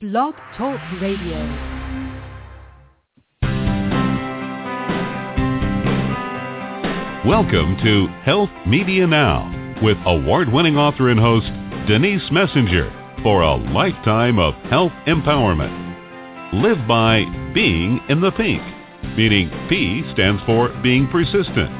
[0.00, 1.38] Blog Talk Radio.
[7.26, 9.50] Welcome to Health Media Now
[9.82, 11.48] with award-winning author and host
[11.88, 12.92] Denise Messenger
[13.24, 15.74] for a lifetime of health empowerment.
[16.52, 18.62] Live by being in the pink,
[19.16, 21.72] meaning P stands for being persistent,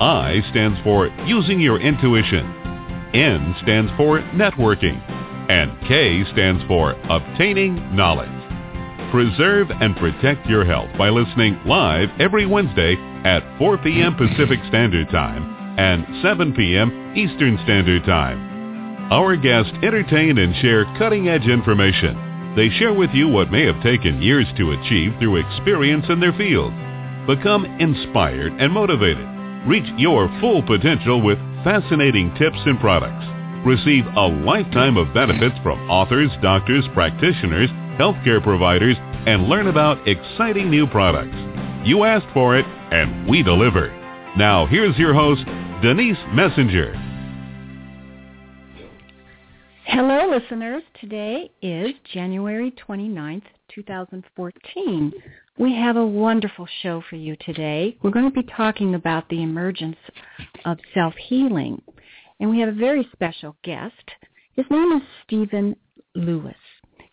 [0.00, 2.46] I stands for using your intuition,
[3.14, 5.02] N stands for networking,
[5.48, 8.30] and K stands for obtaining knowledge.
[9.10, 14.16] Preserve and protect your health by listening live every Wednesday at 4 p.m.
[14.16, 17.14] Pacific Standard Time and 7 p.m.
[17.16, 19.12] Eastern Standard Time.
[19.12, 22.54] Our guests entertain and share cutting-edge information.
[22.56, 26.32] They share with you what may have taken years to achieve through experience in their
[26.32, 26.72] field.
[27.26, 29.26] Become inspired and motivated.
[29.66, 33.33] Reach your full potential with fascinating tips and products.
[33.64, 38.96] Receive a lifetime of benefits from authors, doctors, practitioners, healthcare providers,
[39.26, 41.34] and learn about exciting new products.
[41.86, 43.88] You asked for it, and we deliver.
[44.36, 45.44] Now, here's your host,
[45.80, 46.92] Denise Messenger.
[49.86, 50.82] Hello, listeners.
[51.00, 55.12] Today is January 29th, 2014.
[55.56, 57.96] We have a wonderful show for you today.
[58.02, 59.96] We're going to be talking about the emergence
[60.66, 61.80] of self-healing.
[62.40, 64.10] And we have a very special guest.
[64.54, 65.76] His name is Stephen
[66.14, 66.56] Lewis.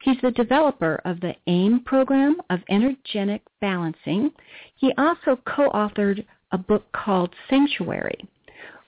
[0.01, 4.31] He's the developer of the AIM program of energetic balancing.
[4.75, 8.27] He also co-authored a book called Sanctuary,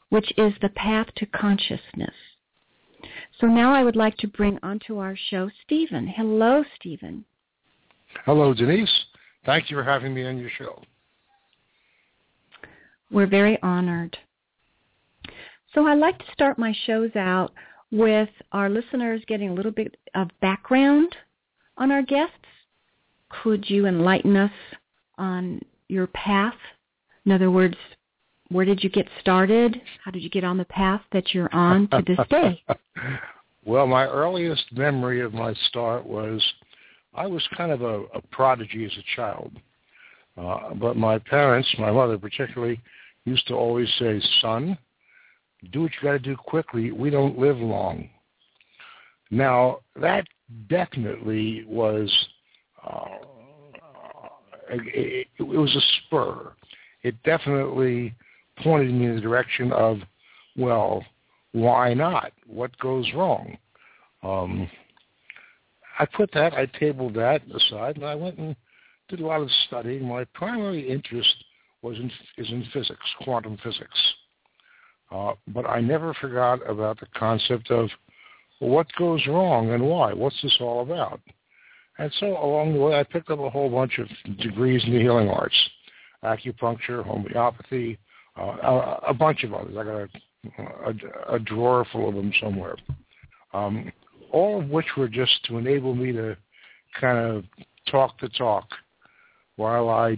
[0.10, 2.16] which is the path to consciousness.
[3.40, 6.08] So now I would like to bring onto our show Stephen.
[6.08, 7.26] Hello, Stephen.
[8.26, 9.06] Hello, Denise.
[9.46, 10.82] Thank you for having me on your show.
[13.12, 14.18] We're very honored.
[15.74, 17.52] So I like to start my shows out
[17.92, 21.16] with our listeners getting a little bit of background
[21.78, 22.34] on our guests.
[23.42, 24.52] Could you enlighten us
[25.18, 26.56] on your path?
[27.26, 27.76] In other words,
[28.50, 29.82] where did you get started?
[30.04, 32.64] How did you get on the path that you're on to this day?
[33.66, 36.44] well, my earliest memory of my start was
[37.16, 39.52] I was kind of a, a prodigy as a child.
[40.38, 42.80] Uh, but my parents, my mother particularly,
[43.26, 44.78] used to always say, son,
[45.72, 46.92] do what you got to do quickly.
[46.92, 48.10] We don't live long.
[49.32, 50.26] Now, that
[50.70, 52.12] definitely was,
[52.86, 53.06] uh,
[54.70, 56.54] it, it was a spur.
[57.02, 58.14] It definitely
[58.64, 59.98] pointed me in the direction of,
[60.56, 61.04] well,
[61.52, 62.32] why not?
[62.48, 63.58] What goes wrong?
[64.22, 64.70] Um,
[66.00, 68.56] I put that, I tabled that aside, and I went and
[69.10, 70.08] did a lot of studying.
[70.08, 71.36] My primary interest
[71.82, 74.00] was in, is in physics, quantum physics.
[75.14, 77.90] Uh, but I never forgot about the concept of
[78.60, 80.12] what goes wrong and why.
[80.14, 81.20] What's this all about?
[82.00, 84.08] And so along the way, I picked up a whole bunch of
[84.40, 85.56] degrees in the healing arts,
[86.24, 88.00] acupuncture, homeopathy,
[88.40, 89.76] uh, a, a, bunch of others.
[89.78, 90.10] I got a,
[90.88, 92.76] a, a drawer full of them somewhere.
[93.54, 93.92] Um,
[94.32, 96.36] all of which were just to enable me to
[97.00, 97.44] kind of
[97.92, 98.68] talk the talk
[99.58, 100.18] while I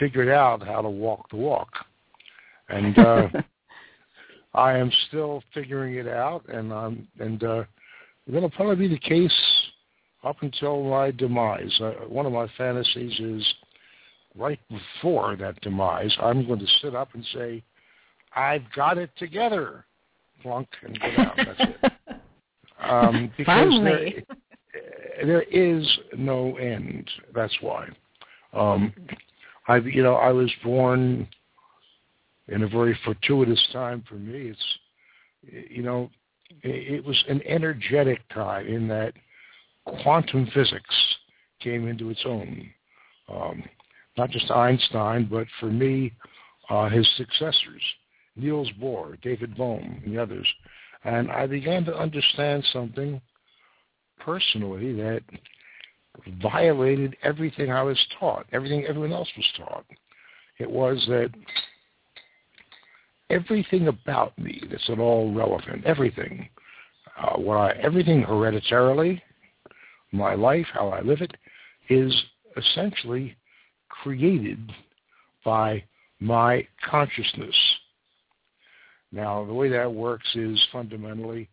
[0.00, 1.70] figured out how to walk the walk.
[2.68, 3.28] And uh,
[4.54, 7.64] I am still figuring it out, and I'm and uh,
[8.26, 9.32] that'll probably be the case
[10.24, 11.72] up until my demise.
[11.80, 13.54] Uh, one of my fantasies is
[14.36, 17.62] right before that demise, I'm going to sit up and say,
[18.36, 19.84] "I've got it together,"
[20.42, 21.36] plunk, and get out.
[21.36, 21.92] That's it.
[22.82, 24.24] Um, because Finally.
[24.74, 25.86] there, there is
[26.16, 27.08] no end.
[27.32, 27.88] That's why.
[28.52, 28.92] Um,
[29.68, 31.28] I, you know, I was born
[32.52, 34.52] in a very fortuitous time for me.
[34.52, 36.10] It's, you know,
[36.62, 39.14] it was an energetic time in that
[40.02, 40.94] quantum physics
[41.60, 42.68] came into its own.
[43.32, 43.62] Um,
[44.18, 46.12] not just Einstein, but for me,
[46.68, 47.82] uh, his successors,
[48.36, 50.46] Niels Bohr, David Bohm, and the others.
[51.04, 53.20] And I began to understand something
[54.20, 55.22] personally that
[56.42, 59.86] violated everything I was taught, everything everyone else was taught.
[60.58, 61.30] It was that
[63.32, 66.48] everything about me that's at all relevant, everything,
[67.20, 69.22] uh, what I, everything hereditarily,
[70.12, 71.32] my life, how I live it,
[71.88, 72.14] is
[72.56, 73.36] essentially
[73.88, 74.70] created
[75.44, 75.82] by
[76.20, 77.56] my consciousness.
[79.10, 81.48] Now, the way that works is fundamentally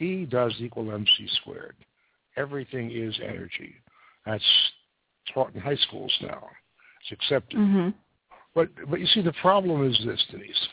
[0.00, 1.76] E does equal MC squared.
[2.36, 3.74] Everything is energy.
[4.26, 4.44] That's
[5.32, 6.48] taught in high schools now.
[7.00, 7.58] It's accepted.
[7.58, 7.90] Mm-hmm.
[8.54, 10.68] But but you see, the problem is this, Denise.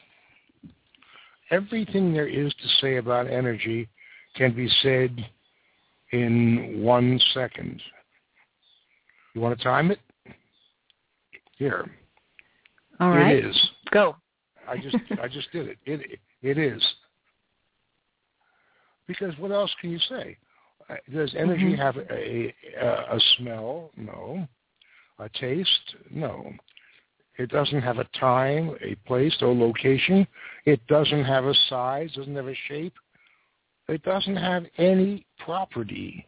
[1.51, 3.87] Everything there is to say about energy
[4.35, 5.15] can be said
[6.11, 7.81] in one second.
[9.33, 9.99] You want to time it?
[11.57, 11.89] Here.
[12.99, 13.35] All right.
[13.35, 13.69] It is.
[13.91, 14.15] Go.
[14.67, 15.77] I just I just did it.
[15.85, 16.81] It it is.
[19.07, 20.37] Because what else can you say?
[20.89, 21.77] Uh, Does energy Mhm.
[21.77, 23.91] have a, a a smell?
[23.97, 24.47] No.
[25.19, 25.95] A taste?
[26.09, 26.53] No.
[27.37, 30.27] It doesn't have a time, a place, or location.
[30.65, 32.11] It doesn't have a size.
[32.15, 32.93] Doesn't have a shape.
[33.87, 36.25] It doesn't have any property.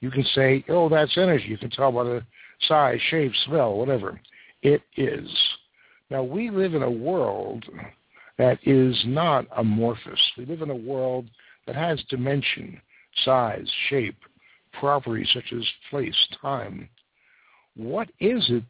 [0.00, 1.46] You can say, oh, that's energy.
[1.46, 2.22] You can tell by the
[2.68, 4.20] size, shape, smell, whatever.
[4.62, 5.28] It is.
[6.10, 7.64] Now, we live in a world
[8.38, 10.20] that is not amorphous.
[10.36, 11.26] We live in a world
[11.66, 12.80] that has dimension,
[13.24, 14.18] size, shape,
[14.72, 16.88] properties such as place, time.
[17.76, 18.64] What is it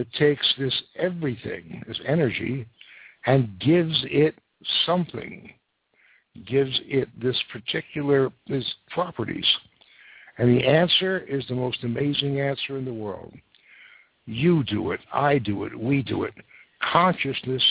[0.00, 2.66] that takes this everything, this energy,
[3.26, 4.34] and gives it
[4.86, 5.52] something,
[6.46, 9.44] gives it this particular these properties?
[10.38, 13.34] And the answer is the most amazing answer in the world.
[14.24, 16.32] You do it, I do it, we do it.
[16.90, 17.62] Consciousness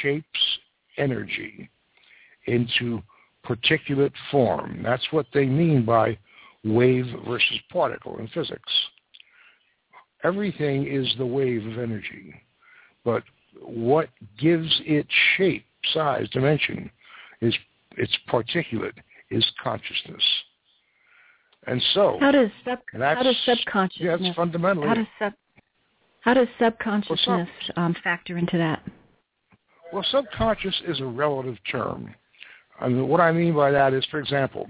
[0.00, 0.58] shapes
[0.96, 1.68] energy
[2.46, 3.02] into
[3.44, 4.80] particulate form.
[4.84, 6.18] That's what they mean by
[6.64, 8.72] wave versus particle in physics.
[10.24, 12.34] Everything is the wave of energy,
[13.04, 13.22] but
[13.62, 15.06] what gives it
[15.36, 16.90] shape, size, dimension
[17.40, 17.54] is
[17.96, 18.92] its particulate
[19.30, 20.22] is consciousness.
[21.66, 25.32] And so How does sub and how does subconsciousness yeah, fundamentally how does sub
[26.20, 28.82] how does subconsciousness um, factor into that?
[29.92, 32.14] Well, subconscious is a relative term.
[32.80, 34.68] I mean, what I mean by that is, for example,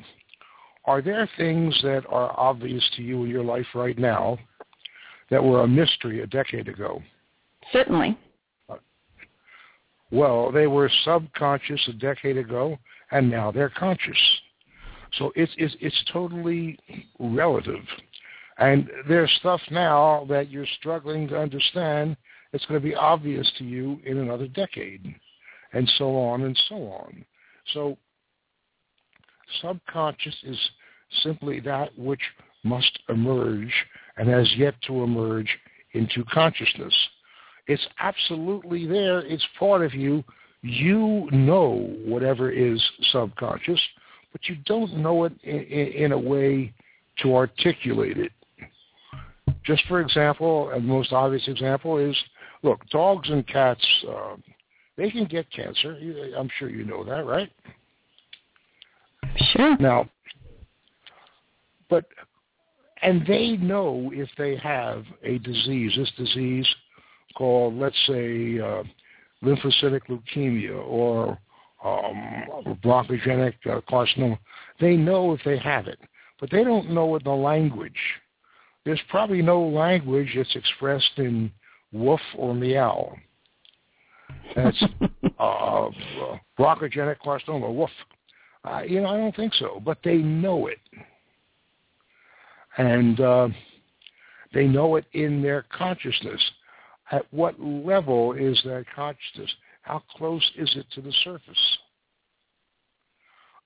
[0.84, 4.38] are there things that are obvious to you in your life right now
[5.30, 7.02] that were a mystery a decade ago?
[7.72, 8.18] Certainly.
[10.10, 12.78] Well, they were subconscious a decade ago,
[13.10, 14.18] and now they're conscious.
[15.18, 16.78] So it's it's, it's totally
[17.18, 17.84] relative.
[18.58, 22.16] And there's stuff now that you're struggling to understand
[22.52, 25.14] that's going to be obvious to you in another decade,
[25.72, 27.24] and so on and so on.
[27.74, 27.98] So
[29.60, 30.58] subconscious is
[31.22, 32.22] simply that which
[32.64, 33.72] must emerge
[34.18, 35.48] and has yet to emerge
[35.92, 36.94] into consciousness.
[37.66, 39.20] It's absolutely there.
[39.20, 40.24] It's part of you.
[40.62, 42.82] You know whatever is
[43.12, 43.80] subconscious,
[44.32, 46.72] but you don't know it in, a way
[47.18, 48.32] to articulate it.
[49.64, 52.16] Just for example, and the most obvious example is,
[52.62, 54.36] look, dogs and cats, uh,
[54.96, 55.96] they can get cancer.
[56.36, 57.50] I'm sure you know that, right?
[59.52, 59.76] Sure.
[59.78, 60.08] Now,
[61.88, 62.06] but,
[63.02, 66.66] and they know if they have a disease, this disease
[67.36, 68.82] called, let's say, uh,
[69.42, 71.38] lymphocytic leukemia or
[71.84, 74.38] um, bronchogenic uh, carcinoma.
[74.80, 75.98] They know if they have it,
[76.40, 77.92] but they don't know the language.
[78.84, 81.52] There's probably no language that's expressed in
[81.92, 83.14] woof or meow.
[84.56, 84.82] That's
[85.38, 85.88] uh,
[86.58, 87.90] bronchogenic carcinoma, woof.
[88.64, 90.78] Uh, you know, I don't think so, but they know it.
[92.78, 93.48] And uh,
[94.54, 96.40] they know it in their consciousness.
[97.10, 99.50] At what level is that consciousness?
[99.82, 101.78] How close is it to the surface?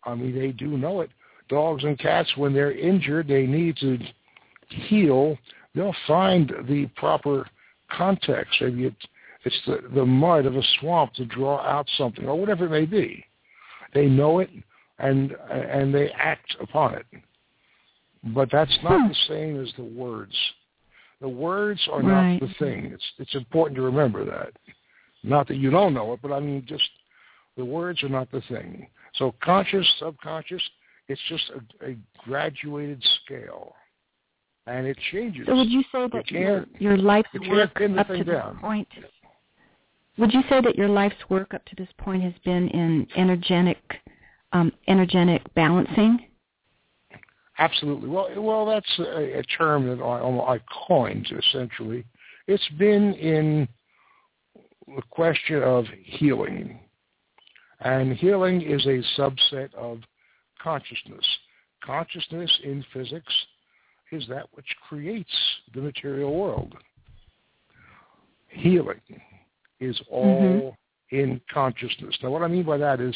[0.05, 1.11] I mean, they do know it.
[1.49, 3.99] Dogs and cats, when they're injured, they need to
[4.69, 5.37] heal.
[5.75, 7.47] They'll find the proper
[7.91, 8.55] context.
[8.61, 8.95] Maybe it,
[9.45, 12.87] it's the, the mud of a swamp to draw out something, or whatever it may
[12.87, 13.25] be.
[13.93, 14.51] They know it,
[14.99, 17.07] and and they act upon it.
[18.25, 20.35] But that's not the same as the words.
[21.21, 22.41] The words are Right.
[22.41, 22.87] not the thing.
[22.87, 24.53] It's it's important to remember that.
[25.23, 26.89] Not that you don't know it, but I mean just
[27.57, 28.89] the words are not the thing.
[29.15, 30.63] So conscious, subconscious,
[31.09, 33.75] it's just a, a graduated scale,
[34.67, 35.47] and it changes.
[35.47, 38.35] So would you say that You your, your life's you work up to thing this
[38.35, 38.59] down.
[38.59, 38.89] point
[40.19, 43.79] would you say that your life's work up to this point has been in energetic
[44.53, 46.27] um, energetic balancing?
[47.63, 48.09] Absolutely.
[48.09, 52.05] Well, well, that's a, a term that I, I coined essentially.
[52.49, 53.69] It's been in
[54.89, 56.81] the question of healing,
[57.79, 60.01] and healing is a subset of
[60.61, 61.25] consciousness.
[61.85, 63.33] Consciousness in physics
[64.11, 65.31] is that which creates
[65.73, 66.75] the material world.
[68.49, 69.01] Healing
[69.79, 70.77] is all
[71.13, 71.17] mm-hmm.
[71.17, 72.17] in consciousness.
[72.25, 73.15] Now, what I mean by that is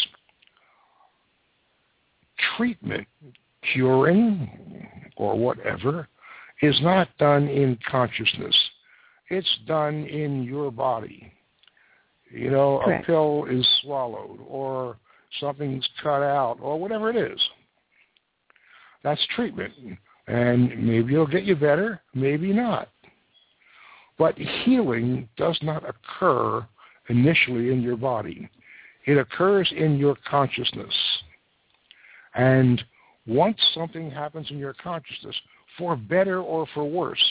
[2.57, 3.09] treatment
[3.73, 6.09] curing or whatever
[6.63, 8.57] is not done in consciousness.
[9.29, 11.33] It's done in your body.
[12.31, 13.05] You know, Correct.
[13.05, 14.97] a pill is swallowed or
[15.41, 17.41] something's cut out or whatever it is.
[19.03, 19.73] That's treatment.
[20.27, 22.89] And maybe it'll get you better, maybe not.
[24.19, 26.67] But healing does not occur
[27.09, 28.49] initially in your body.
[29.05, 30.95] It occurs in your consciousness.
[32.35, 32.83] And
[33.27, 35.37] once something happens in your consciousness,
[35.79, 37.23] for better or for worse,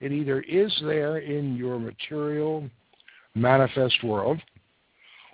[0.00, 2.68] it either is there in your material
[3.34, 4.40] manifest world,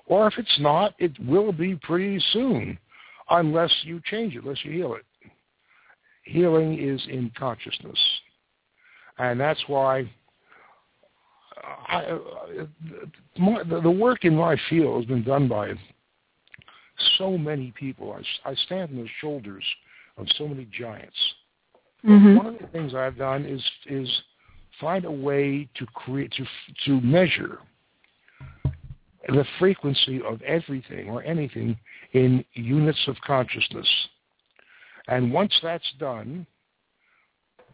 [0.06, 2.78] or if it's not, it will be pretty soon,
[3.30, 5.04] unless you change it, unless you heal it.
[6.24, 7.98] Healing is in consciousness.
[9.18, 10.10] And that's why
[11.88, 12.18] I, uh,
[13.38, 15.68] my, the work in my field has been done by
[17.18, 18.12] so many people.
[18.12, 19.64] I, I stand on the shoulders
[20.16, 21.16] of so many giants.
[22.04, 22.36] Mm-hmm.
[22.36, 24.08] One of the things I've done is is
[24.80, 26.44] find a way to create to
[26.86, 27.58] to measure
[29.28, 31.78] the frequency of everything or anything
[32.12, 33.88] in units of consciousness.
[35.06, 36.46] And once that's done,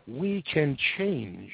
[0.07, 1.51] we can change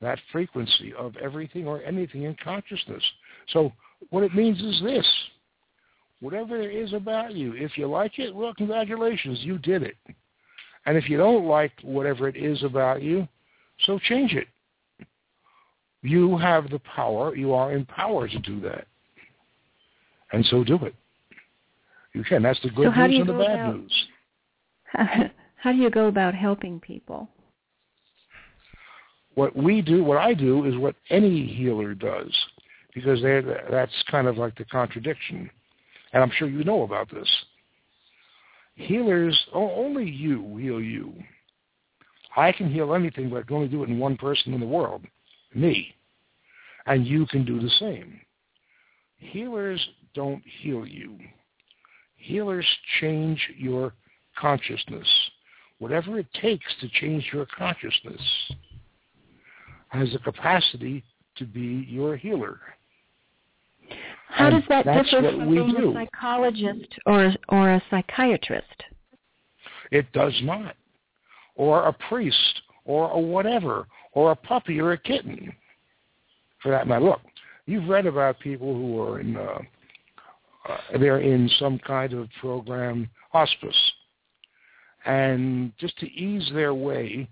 [0.00, 3.02] that frequency of everything or anything in consciousness.
[3.48, 3.72] So
[4.10, 5.06] what it means is this.
[6.20, 9.96] Whatever it is about you, if you like it, well, congratulations, you did it.
[10.86, 13.28] And if you don't like whatever it is about you,
[13.84, 14.46] so change it.
[16.02, 17.34] You have the power.
[17.34, 18.86] You are empowered to do that.
[20.32, 20.94] And so do it.
[22.12, 22.42] You can.
[22.42, 24.06] That's the good so news and the bad about, news.
[25.56, 27.28] How do you go about helping people?
[29.34, 32.34] What we do, what I do, is what any healer does,
[32.94, 33.20] because
[33.70, 35.50] that's kind of like the contradiction.
[36.16, 37.28] And I'm sure you know about this.
[38.76, 41.12] Healers, only you heal you.
[42.34, 44.66] I can heal anything, but I can only do it in one person in the
[44.66, 45.02] world,
[45.54, 45.94] me.
[46.86, 48.18] And you can do the same.
[49.18, 51.18] Healers don't heal you.
[52.16, 52.66] Healers
[52.98, 53.92] change your
[54.38, 55.06] consciousness.
[55.80, 58.22] Whatever it takes to change your consciousness
[59.88, 61.04] has the capacity
[61.36, 62.58] to be your healer.
[64.28, 65.90] How And does that differ from being do.
[65.90, 68.84] a psychologist or or a psychiatrist?
[69.90, 70.74] It does not.
[71.54, 75.52] Or a priest, or a whatever, or a puppy or a kitten,
[76.62, 77.04] for that matter.
[77.04, 77.20] Look,
[77.66, 79.58] you've read about people who are in, uh,
[80.68, 83.76] uh, they're in some kind of program, hospice.
[85.06, 87.28] And just to ease their way,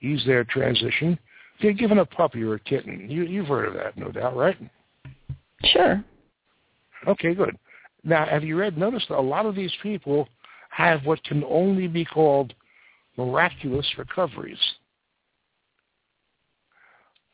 [0.00, 1.18] ease their transition,
[1.60, 3.10] they're given a puppy or a kitten.
[3.10, 4.56] You, you've heard of that, no doubt, right?
[5.64, 6.04] Sure.
[7.06, 7.56] Okay, good.
[8.04, 10.28] Now, have you read, notice that a lot of these people
[10.70, 12.54] have what can only be called
[13.16, 14.58] miraculous recoveries.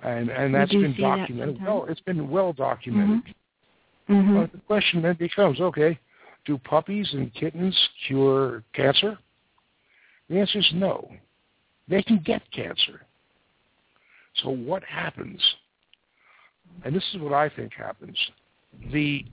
[0.02, 1.56] And and that's been that documented.
[1.56, 1.66] sometimes.
[1.66, 3.34] well, it's been well documented.
[4.06, 5.98] hmm But the question then becomes, okay,
[6.44, 7.76] do puppies and kittens
[8.06, 9.18] cure cancer?
[10.28, 11.08] The answer is no.
[11.88, 13.02] They can get cancer.
[14.42, 15.40] So what happens?
[16.84, 18.16] And this is what I think happens.
[18.92, 19.24] The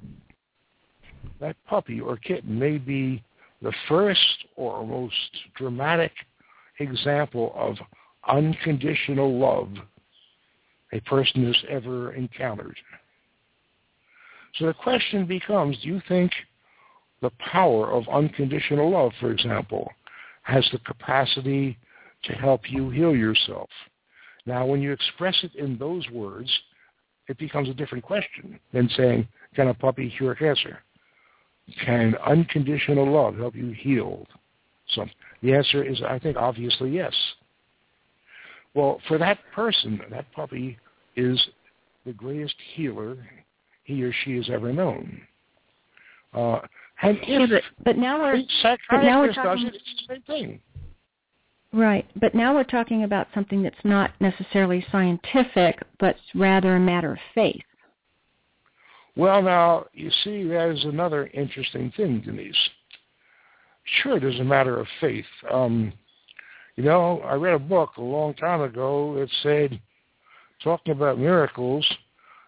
[1.40, 3.24] that puppy or kitten may be
[3.62, 5.14] the first or most
[5.56, 6.12] dramatic
[6.80, 7.76] example of
[8.28, 9.70] unconditional love
[10.94, 12.78] a person has ever encountered.
[14.56, 16.32] So the question becomes, do you think
[17.22, 19.92] the power of unconditional love, for example,
[20.44, 21.78] has the capacity
[22.24, 23.70] to help you heal yourself?
[24.46, 26.50] Now, when you express it in those words,
[27.28, 30.80] it becomes a different question than saying, can a puppy cure cancer?
[31.86, 34.26] Can unconditional love help you heal
[34.90, 35.14] something?
[35.42, 37.14] The answer is, I think, obviously yes.
[38.74, 40.78] Well, for that person, that puppy
[41.16, 41.42] is
[42.06, 43.18] the greatest healer
[43.84, 45.22] he or she has ever known.
[46.34, 46.60] Uh,
[47.02, 48.44] and if but, but now we're
[48.90, 50.60] but now we're talking- it, it's the same thing.
[51.74, 57.14] right, but now we're talking about something that's not necessarily scientific, but rather a matter
[57.14, 57.64] of faith.
[59.16, 62.56] Well, now, you see, that is another interesting thing, Denise.
[64.02, 65.26] Sure, it is a matter of faith.
[65.52, 65.92] Um,
[66.76, 69.80] you know, I read a book a long time ago that said,
[70.64, 71.86] talking about miracles,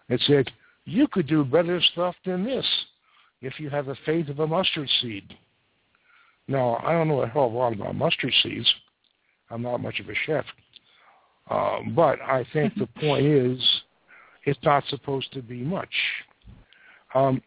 [0.08, 0.50] it said,
[0.84, 2.66] you could do better stuff than this
[3.40, 5.36] if you have the faith of a mustard seed.
[6.48, 8.72] Now, I don't know a hell of a lot about mustard seeds.
[9.50, 10.44] I'm not much of a chef.
[11.50, 13.60] Uh, but I think the point is,
[14.44, 15.92] it's not supposed to be much.
[17.14, 17.42] Um,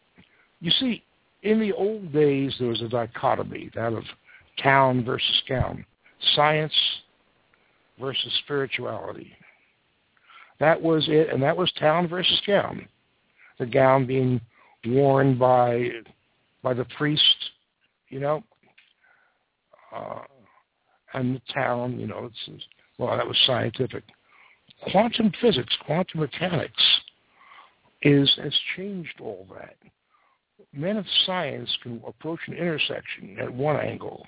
[0.60, 1.02] you see,
[1.42, 4.04] in the old days, there was a dichotomy, that of
[4.62, 5.84] town versus gown,
[6.34, 6.72] science
[8.00, 9.32] versus spirituality.
[10.58, 12.88] That was it, and that was town versus gown.
[13.58, 14.40] The gown being
[14.86, 15.90] worn by
[16.62, 17.22] by the priest,
[18.08, 18.42] you know,
[19.94, 20.22] uh,
[21.14, 22.64] and the town, you know, it's,
[22.98, 24.02] well, that was scientific.
[24.90, 26.82] quantum physics, quantum mechanics
[28.06, 29.76] is has changed all that.
[30.72, 34.26] Men of science can approach an intersection at one angle,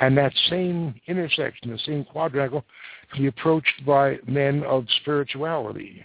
[0.00, 2.64] and that same intersection, the same quadrangle,
[3.12, 6.04] can be approached by men of spirituality.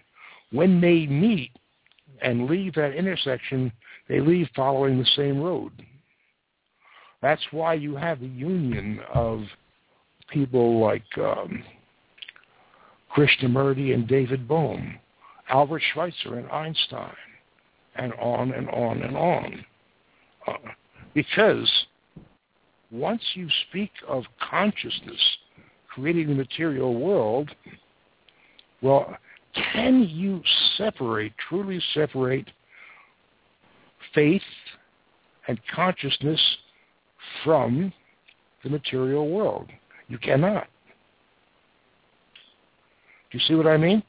[0.52, 1.52] When they meet
[2.22, 3.72] and leave that intersection,
[4.08, 5.72] they leave following the same road.
[7.22, 9.44] That's why you have the union of
[10.30, 11.64] people like um,
[13.16, 15.00] Krishnamurti and David Bohm,
[15.50, 17.14] Albert Schweitzer and Einstein,
[17.96, 19.66] and on and on and on.
[20.48, 20.54] Uh,
[21.14, 21.72] because
[22.92, 25.22] once you speak of consciousness
[25.90, 27.50] creating the material world,
[28.82, 29.18] well,
[29.74, 30.42] can you
[30.78, 32.48] separate, truly separate
[34.14, 34.42] faith
[35.48, 36.40] and consciousness
[37.44, 37.92] from
[38.64, 39.70] the material world?
[40.08, 40.68] You cannot.
[43.32, 44.04] Do you see what I mean?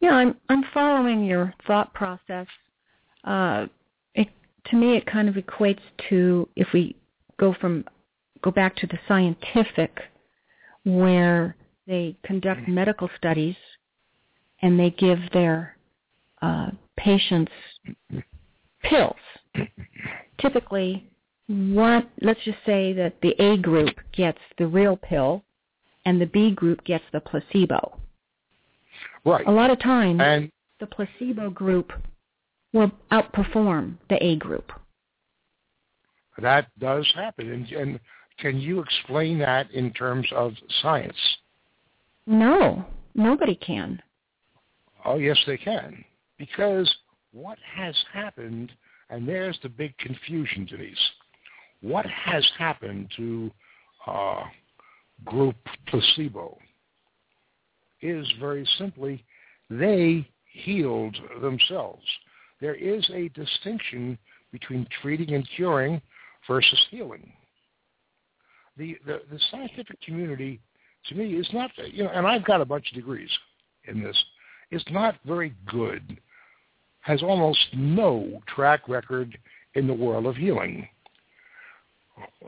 [0.00, 2.46] Yeah, I'm I'm following your thought process.
[3.24, 3.66] Uh,
[4.14, 4.28] it
[4.66, 6.96] to me it kind of equates to if we
[7.38, 7.84] go from
[8.42, 9.98] go back to the scientific,
[10.84, 11.56] where
[11.86, 12.74] they conduct mm-hmm.
[12.74, 13.56] medical studies
[14.62, 15.76] and they give their
[16.42, 17.52] uh, patients
[18.82, 19.16] pills.
[20.38, 21.08] Typically,
[21.48, 25.42] what let's just say that the A group gets the real pill
[26.04, 27.98] and the B group gets the placebo.
[29.24, 29.46] Right.
[29.46, 30.50] A lot of times, and
[30.80, 31.92] the placebo group
[32.72, 34.72] will outperform the A group.
[36.38, 37.50] That does happen.
[37.50, 38.00] And, and
[38.38, 41.16] can you explain that in terms of science?
[42.26, 42.84] No,
[43.14, 44.02] nobody can.
[45.04, 46.04] Oh, yes, they can.
[46.38, 46.92] Because
[47.32, 48.72] what has happened,
[49.08, 50.98] and there's the big confusion, Denise.
[51.80, 53.50] What has happened to
[54.06, 54.42] uh,
[55.24, 56.58] group placebo
[58.06, 59.24] is very simply
[59.68, 62.04] they healed themselves.
[62.60, 64.18] There is a distinction
[64.52, 66.00] between treating and curing
[66.46, 67.32] versus healing.
[68.76, 70.60] The, the, the scientific community,
[71.08, 73.30] to me, is not, you know, and I've got a bunch of degrees
[73.84, 74.16] in this,
[74.70, 76.18] is not very good,
[77.00, 79.36] has almost no track record
[79.74, 80.88] in the world of healing.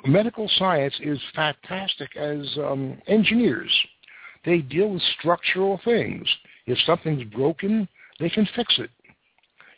[0.07, 3.71] Medical science is fantastic as um, engineers.
[4.45, 6.27] They deal with structural things.
[6.67, 7.89] If something's broken,
[8.21, 8.91] they can fix it.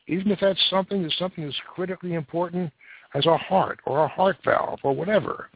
[0.06, 2.72] Even if that's something that something is critically important
[3.14, 5.50] as a heart or a heart valve or whatever.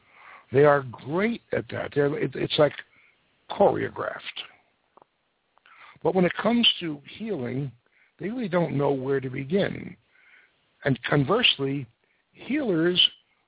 [0.53, 1.93] They are great at that.
[1.95, 2.73] They're, it, it's like
[3.51, 4.21] choreographed.
[6.03, 7.73] But when it comes to healing,
[8.19, 9.97] they really don't know where to begin.
[10.85, 11.87] And conversely,
[12.33, 13.01] healers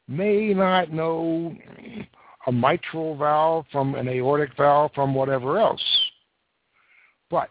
[0.09, 1.55] may not know
[2.47, 5.83] a mitral valve from an aortic valve from whatever else.
[7.31, 7.51] But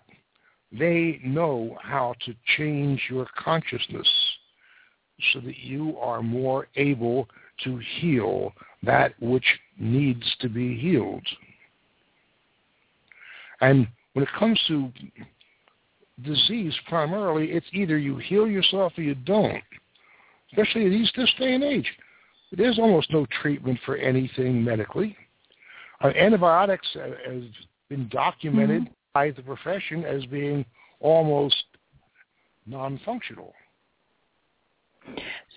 [0.71, 4.07] they know how to change your consciousness
[5.33, 7.27] so that you are more able
[7.63, 8.53] to heal
[8.83, 9.45] that which
[9.79, 11.25] needs to be healed.
[13.61, 14.91] And when it comes to
[16.23, 19.63] disease, primarily, it's either you heal yourself or you don't,
[20.51, 21.89] especially in this day and age.
[22.51, 25.17] There's almost no treatment for anything medically.
[26.01, 27.41] Uh, antibiotics have
[27.89, 28.93] been documented mm-hmm.
[29.13, 30.65] by the profession as being
[30.99, 31.55] almost
[32.65, 33.53] non-functional.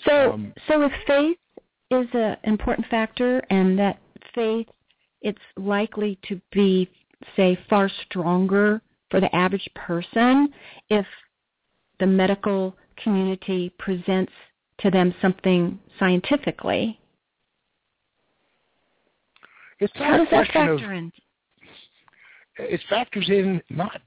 [0.05, 1.39] So, um, so if faith
[1.91, 3.99] is an important factor, and that
[4.35, 4.67] faith,
[5.23, 6.89] it's likely to be,
[7.35, 10.53] say, far stronger for the average person
[10.91, 11.07] if
[11.99, 14.33] the medical community presents
[14.81, 16.99] to them something scientifically.
[19.81, 21.13] It's How does that factor of, in?
[22.59, 24.01] It factors in not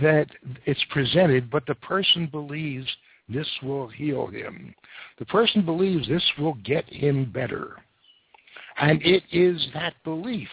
[0.00, 0.28] that
[0.64, 2.86] it's presented, but the person believes
[3.28, 4.74] this will heal him.
[5.18, 7.76] The person believes this will get him better.
[8.78, 10.48] And it is that belief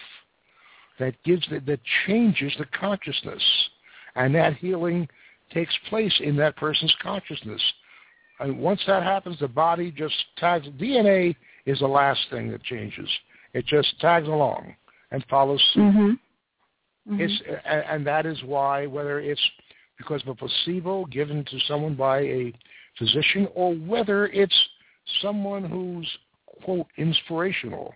[1.00, 3.44] that gives the, that changes the consciousness.
[4.16, 5.08] And that healing
[5.52, 7.62] takes place in that person's consciousness.
[8.40, 10.68] And once that happens, the body just tags.
[10.80, 13.10] DNA is the last thing that changes.
[13.54, 14.76] It just tags along
[15.12, 15.82] and follows suit.
[15.82, 17.14] Mm-hmm.
[17.14, 17.22] Mm-hmm.
[17.22, 19.42] It's, and that is why, whether it's
[19.98, 22.54] because of a placebo given to someone by a
[22.98, 24.58] physician or whether it's
[25.22, 26.10] someone who's,
[26.64, 27.94] quote, inspirational,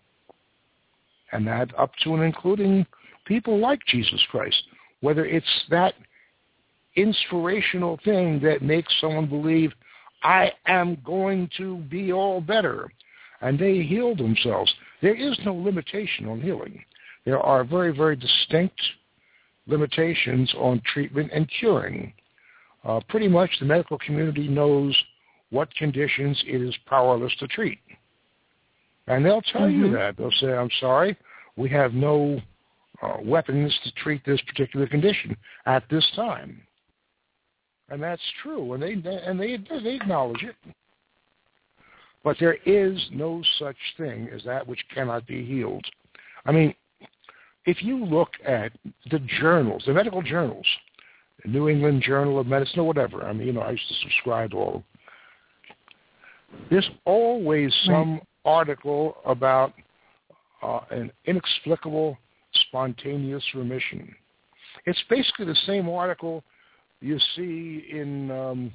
[1.32, 2.86] and that up to and including
[3.26, 4.62] people like Jesus Christ,
[5.02, 5.94] whether it's that
[6.96, 9.72] inspirational thing that makes someone believe,
[10.24, 12.92] I am going to be all better,
[13.42, 14.74] and they heal themselves.
[15.02, 16.84] There is no limitation on healing.
[17.26, 18.82] there are very, very distinct
[19.68, 22.14] limitations on treatment and curing.
[22.84, 24.96] Uh, pretty much the medical community knows
[25.50, 27.80] what conditions it is powerless to treat.
[29.08, 29.86] And they'll tell mm-hmm.
[29.86, 30.18] you that.
[30.18, 31.18] They'll say, I'm sorry,
[31.56, 32.42] we have no
[33.02, 36.62] uh, weapons to treat this particular condition at this time.
[37.90, 40.56] And that's true, and they and they they acknowledge it.
[42.24, 45.86] But there is no such thing as that which cannot be healed.
[46.46, 46.74] I mean,
[47.66, 48.74] if you look at
[49.12, 50.66] the journals, the medical journals,
[51.44, 53.96] the New England Journal of Medicine or whatever, I mean, you know, I used to
[54.02, 54.68] subscribe to all.
[54.68, 54.84] of them.
[56.70, 59.74] There's always some article about
[60.62, 62.18] uh, an inexplicable
[62.68, 64.14] spontaneous remission.
[64.86, 66.44] It's basically the same article
[67.02, 68.72] you see in um,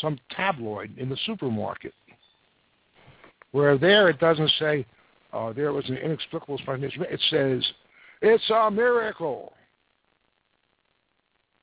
[0.00, 1.94] some tabloid in the supermarket,
[3.52, 4.86] where there it doesn't say
[5.32, 6.94] uh, there was an inexplicable spontaneous.
[7.10, 7.72] It says
[8.22, 9.52] it's a miracle.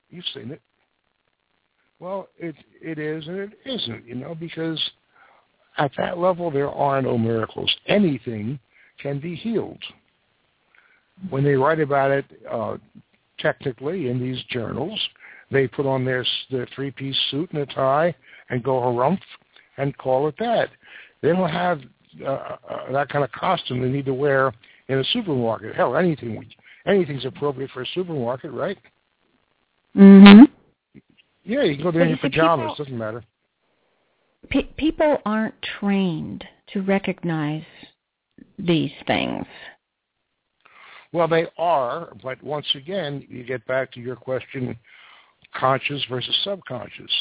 [0.10, 0.62] You've seen it.
[2.00, 4.82] Well, it it is and it isn't, you know, because
[5.78, 7.74] at that level there are no miracles.
[7.88, 8.60] Anything
[9.02, 9.82] can be healed.
[11.30, 12.78] When they write about it uh,
[13.40, 15.00] technically in these journals,
[15.52, 18.14] they put on their their three piece suit and a tie
[18.50, 19.20] and go harumph
[19.78, 20.70] and call it that.
[21.22, 21.82] They don't have
[22.24, 24.54] uh, uh, that kind of costume they need to wear
[24.88, 25.76] in a supermarket.
[25.76, 26.46] Hell, anything
[26.86, 28.78] anything's appropriate for a supermarket, right?
[29.96, 30.48] Mhm.
[31.44, 32.72] Yeah, you can go there in your pajamas.
[32.72, 33.24] People, doesn't matter.
[34.50, 37.66] Pe- people aren't trained to recognize
[38.58, 39.46] these things.
[41.12, 44.78] Well, they are, but once again, you get back to your question
[45.60, 47.12] conscious versus subconscious.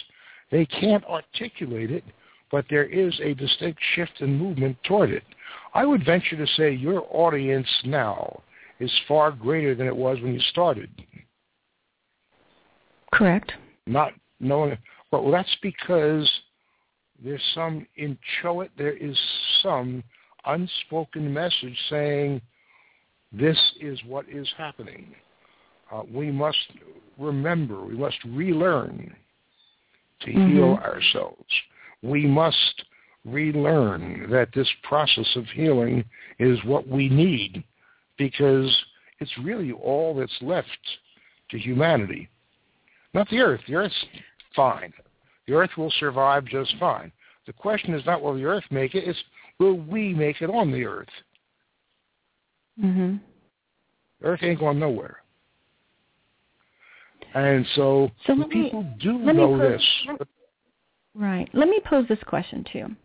[0.51, 2.05] They can't articulate it,
[2.51, 5.25] but there is a distinct shift in movement toward it.
[5.75, 8.42] I would venture to say your audience now
[8.81, 10.90] is far greater than it was when you started.
[13.12, 13.53] Correct.
[13.87, 14.77] Not knowing,
[15.11, 16.31] well, that's because
[17.23, 19.16] there's some inchoate, there is
[19.62, 20.03] some
[20.47, 22.40] unspoken message saying
[23.33, 25.14] this is what is happening.
[25.92, 26.59] Uh, we must
[27.18, 29.14] remember, we must relearn
[30.20, 30.57] to mm-hmm.
[30.57, 31.44] heal ourselves.
[32.03, 32.85] We must
[33.25, 36.05] relearn that this process of healing
[36.38, 37.64] is what we need
[38.18, 38.70] because
[39.20, 40.68] it's really all that's left
[41.51, 42.29] to humanity.
[43.14, 43.61] Not the earth.
[43.66, 44.05] The earth's
[44.55, 44.92] fine.
[45.47, 47.12] The earth will survive just fine.
[47.47, 49.18] The question is not will the earth make it, it's
[49.59, 51.09] will we make it on the earth?
[52.83, 53.20] Mhm.
[54.23, 55.23] Earth ain't going nowhere.
[57.35, 60.27] And so, so people do know pose, this.
[61.14, 61.49] Right.
[61.53, 62.97] Let me pose this question to you.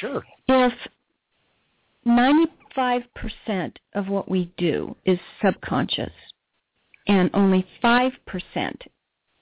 [0.00, 0.22] Sure.
[0.48, 0.72] If
[2.06, 6.12] 95% of what we do is subconscious
[7.08, 8.12] and only 5%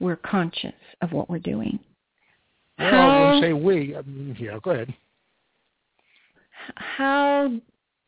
[0.00, 1.78] we're conscious of what we're doing.
[2.78, 3.96] Well, how, I would say we.
[3.96, 4.94] I mean, yeah, go ahead.
[6.76, 7.52] How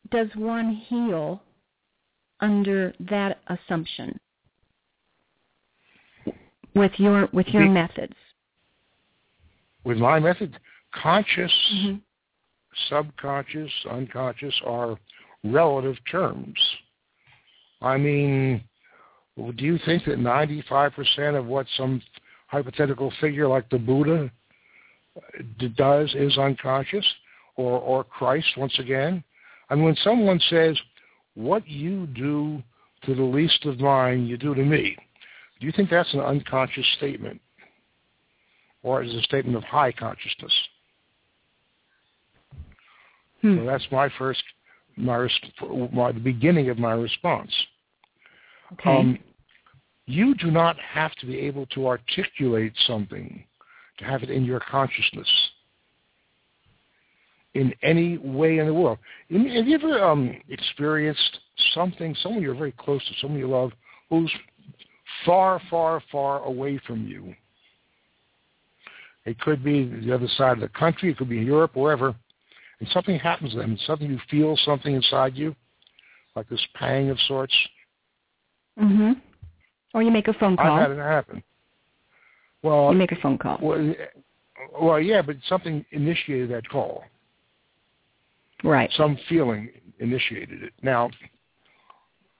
[0.09, 1.41] does one heal
[2.39, 4.19] under that assumption?
[6.75, 8.13] With your with your methods?
[9.83, 10.59] With my method,
[10.93, 11.97] conscious, mm-hmm.
[12.89, 14.97] subconscious, unconscious are
[15.43, 16.57] relative terms.
[17.81, 18.63] I mean,
[19.35, 22.01] do you think that 95% of what some
[22.47, 24.29] hypothetical figure like the Buddha
[25.17, 25.43] uh,
[25.75, 27.05] does is unconscious?
[27.57, 29.23] Or, or Christ, once again?
[29.69, 30.77] I mean, when someone says,
[31.35, 32.63] what you do
[33.05, 34.95] to the least of mine, you do to me,
[35.61, 37.39] do you think that's an unconscious statement?
[38.81, 40.51] Or is it a statement of high consciousness?
[43.43, 43.59] Hmm.
[43.59, 44.41] So that's my first,
[44.97, 45.29] my,
[45.93, 47.51] my the beginning of my response.
[48.73, 48.89] Okay.
[48.89, 49.19] Um,
[50.07, 53.43] you do not have to be able to articulate something
[53.99, 55.29] to have it in your consciousness
[57.53, 58.97] in any way in the world.
[59.29, 61.39] Have you ever um, experienced
[61.75, 63.71] something, someone you're very close to, someone you love,
[64.09, 64.31] who's
[65.25, 67.33] far, far, far away from you.
[69.25, 71.11] It could be the other side of the country.
[71.11, 72.15] It could be in Europe, wherever.
[72.79, 73.77] And something happens to them.
[73.85, 75.55] Something you feel something inside you,
[76.35, 77.53] like this pang of sorts.
[78.79, 79.11] Mm-hmm.
[79.93, 80.73] Or you make a phone call.
[80.73, 81.43] I've had it happen.
[82.63, 83.59] Well, you make a phone call.
[83.61, 83.93] Well,
[84.79, 87.03] well, yeah, but something initiated that call.
[88.63, 88.89] Right.
[88.95, 89.69] Some feeling
[89.99, 90.73] initiated it.
[90.81, 91.09] Now,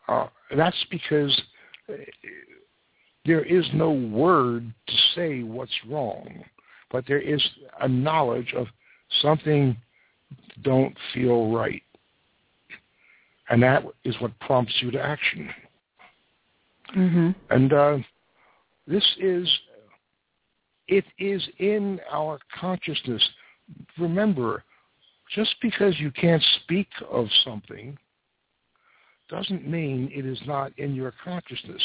[0.07, 1.39] uh, that's because
[3.25, 6.43] there is no word to say what's wrong,
[6.91, 7.41] but there is
[7.81, 8.67] a knowledge of
[9.21, 9.77] something
[10.63, 11.83] don't feel right.
[13.51, 15.49] and that is what prompts you to action.
[16.95, 17.31] Mm-hmm.
[17.49, 17.97] And uh,
[18.87, 19.47] this is,
[20.87, 23.21] it is in our consciousness.
[23.97, 24.63] Remember,
[25.35, 27.97] just because you can't speak of something
[29.29, 31.81] doesn't mean it is not in your consciousness.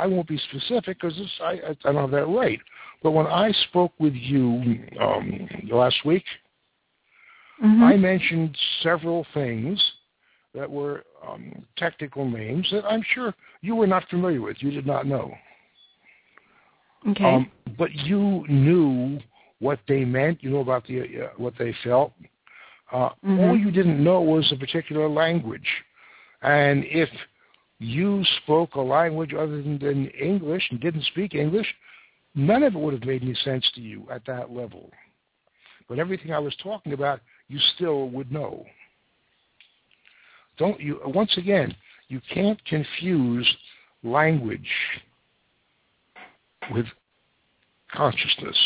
[0.00, 2.60] I won't be specific because I, I don't have that right.
[3.02, 6.24] But when I spoke with you um, last week,
[7.62, 7.82] Mm-hmm.
[7.84, 9.78] I mentioned several things
[10.54, 14.56] that were um, technical names that I'm sure you were not familiar with.
[14.60, 15.30] You did not know.
[17.08, 17.24] okay.
[17.24, 19.20] Um, but you knew
[19.58, 20.42] what they meant.
[20.42, 22.12] You know about the uh, what they felt.
[22.90, 23.38] Uh, Mhm.
[23.48, 25.68] All you didn't know was a particular language,
[26.42, 27.08] and if
[27.80, 31.66] you spoke a language other than, English and didn't speak English,
[32.34, 34.90] none of it would have made any sense to you at that level.
[35.88, 38.64] But everything I was talking about, you still would know.
[40.58, 41.00] Don't you?
[41.06, 41.74] Once again,
[42.08, 43.48] you can't confuse
[44.04, 44.70] language
[46.70, 46.86] with
[47.92, 48.58] consciousness.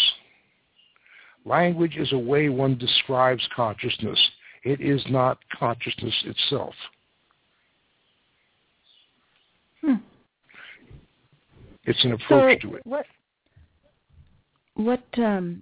[1.45, 4.19] Language is a way one describes consciousness.
[4.65, 6.75] It is not consciousness itself.
[9.85, 9.95] Hmm.
[11.85, 12.87] It's an approach so to it.
[12.87, 13.07] what
[14.75, 15.61] what um,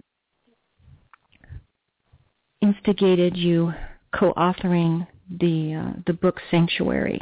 [2.61, 3.73] instigated you
[4.17, 5.05] co-authoring
[5.39, 7.21] the uh, the book Sanctuary?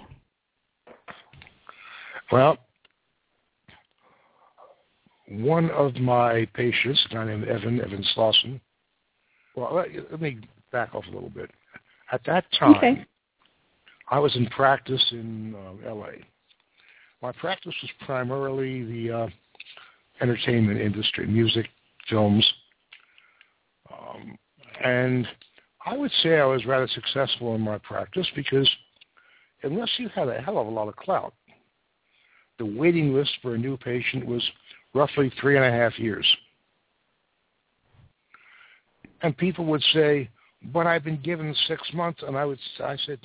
[2.31, 2.57] Well,
[5.27, 8.61] one of my patients, a guy named Evan, Evan Slawson,
[9.55, 10.39] well, let, let me
[10.71, 11.49] back off a little bit.
[12.11, 13.05] At that time, Okay.
[14.09, 16.23] I was in practice in uh, L.A.
[17.21, 19.27] My practice was primarily the uh,
[20.21, 21.67] entertainment industry, music,
[22.10, 22.45] films,
[23.91, 24.38] um,
[24.84, 25.27] and
[25.86, 28.69] I would say I was rather successful in my practice because
[29.63, 31.34] unless you had a hell of a lot of clout,
[32.57, 34.43] the waiting list for a new patient was
[34.93, 36.25] roughly three and a half years.
[39.21, 40.29] And people would say,
[40.73, 42.21] but I've been given six months.
[42.25, 43.19] And I would, I said,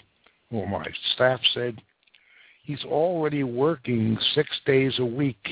[0.50, 1.80] well, my staff said,
[2.66, 5.46] he's already working six days a week,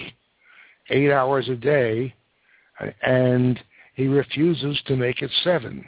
[0.90, 2.12] eight hours a day,
[3.02, 3.58] and
[3.94, 5.86] he refuses to make it seven.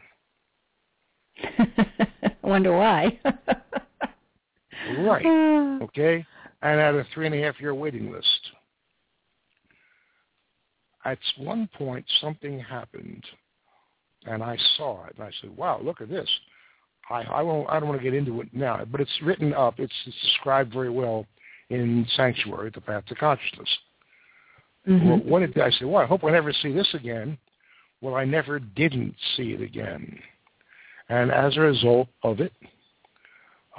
[1.42, 3.18] I wonder why.
[4.98, 5.80] Right.
[5.82, 6.24] Okay,
[6.62, 8.40] and at a three and a half year waiting list.
[11.04, 13.24] At one point, something happened,
[14.26, 16.28] and I saw it, and I said, "Wow, look at this."
[17.10, 17.68] I, I won't.
[17.68, 19.78] I don't want to get into it now, but it's written up.
[19.78, 21.26] It's, it's described very well
[21.70, 23.68] in Sanctuary, the Path to Consciousness.
[24.88, 25.04] mhm.
[25.06, 25.84] Well, what did I say?
[25.84, 27.38] Well, I hope I never see this again.
[28.00, 30.18] Well, I never didn't see it again,
[31.08, 32.52] and as a result of it,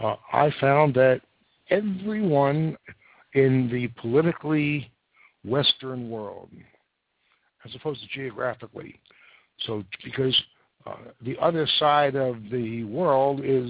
[0.02, 1.22] uh, I found that
[1.70, 2.78] everyone
[3.34, 4.90] in the politically
[5.46, 6.50] Western world,
[7.66, 9.00] as opposed to geographically,
[9.66, 10.36] so because
[11.22, 13.70] the other side of the world is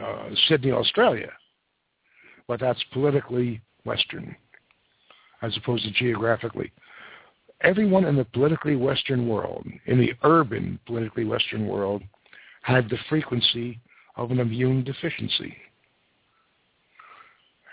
[0.00, 1.30] uh, Sydney, Australia,
[2.48, 4.36] but that's politically Western
[5.42, 6.72] as opposed to geographically.
[7.62, 12.02] Everyone in the politically Western world, in the urban politically Western world,
[12.62, 13.78] had the frequency
[14.16, 15.56] of an immune deficiency.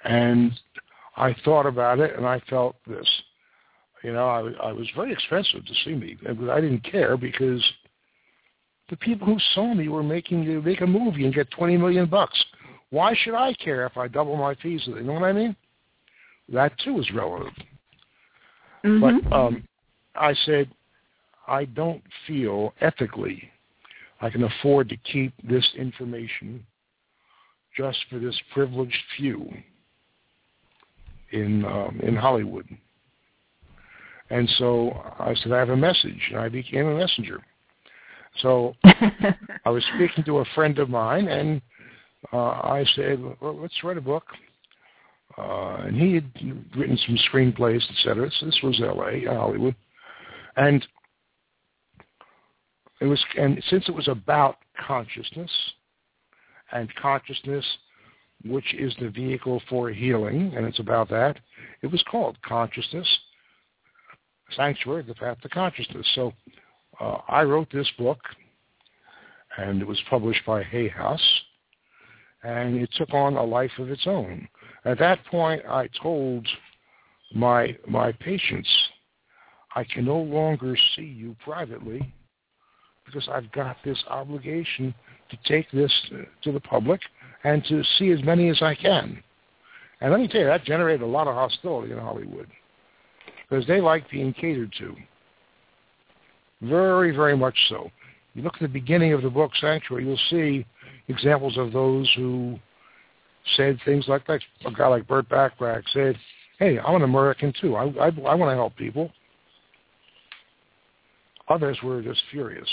[0.03, 0.51] And
[1.15, 3.07] I thought about it and I felt this.
[4.03, 7.63] You know, I, I was very expensive to see me, but I didn't care because
[8.93, 12.05] the people who saw me were making to make a movie and get twenty million
[12.05, 12.43] bucks.
[12.91, 14.83] Why should I care if I double my fees?
[14.85, 15.55] You know what I mean?
[16.49, 17.53] That too is relative.
[18.83, 19.01] Mhm.
[19.01, 19.67] But um,
[20.13, 20.69] I said,
[21.47, 23.49] I don't feel ethically
[24.21, 26.63] I can afford to keep this information
[27.75, 29.51] just for this privileged few
[31.31, 32.67] in um, in Hollywood.
[34.29, 37.43] And so I said, I have a message, and I became a messenger.
[38.41, 41.61] So I was speaking to a friend of mine, and
[42.31, 44.23] uh, I said, well, let's write a book.
[45.37, 46.31] Uh, and he had
[46.75, 48.29] written some screenplays, et cetera.
[48.39, 49.75] So this was L.A., Hollywood,
[50.57, 50.85] and
[53.01, 53.23] it was.
[53.37, 55.49] And since it was about consciousness,
[56.71, 57.65] and consciousness,
[58.45, 61.39] which is the vehicle for healing, and it's about that,
[61.81, 63.07] it was called Consciousness
[64.55, 66.05] Sanctuary: The Path to Consciousness.
[66.13, 66.33] So
[66.99, 68.19] uh, I wrote this book,
[69.57, 71.41] and it was published by Hay House,
[72.43, 74.47] and it took on a life of its own.
[74.85, 76.47] At that point, I told
[77.33, 78.69] my my patients,
[79.75, 82.13] I can no longer see you privately
[83.05, 84.93] because I've got this obligation
[85.29, 85.91] to take this
[86.43, 87.01] to the public
[87.43, 89.21] and to see as many as I can.
[90.01, 92.47] And let me tell you, that generated a lot of hostility in Hollywood
[93.49, 94.95] because they like being catered to.
[96.63, 97.91] Very, very much so.
[98.33, 100.65] You look at the beginning of the book Sanctuary, you'll see
[101.07, 102.57] examples of those who
[103.55, 104.39] said things like that.
[104.65, 106.15] A guy like Burt Bacharach said,
[106.59, 107.75] hey, I'm an American too.
[107.75, 109.11] I, I, I want to help people.
[111.49, 112.69] Others were just furious.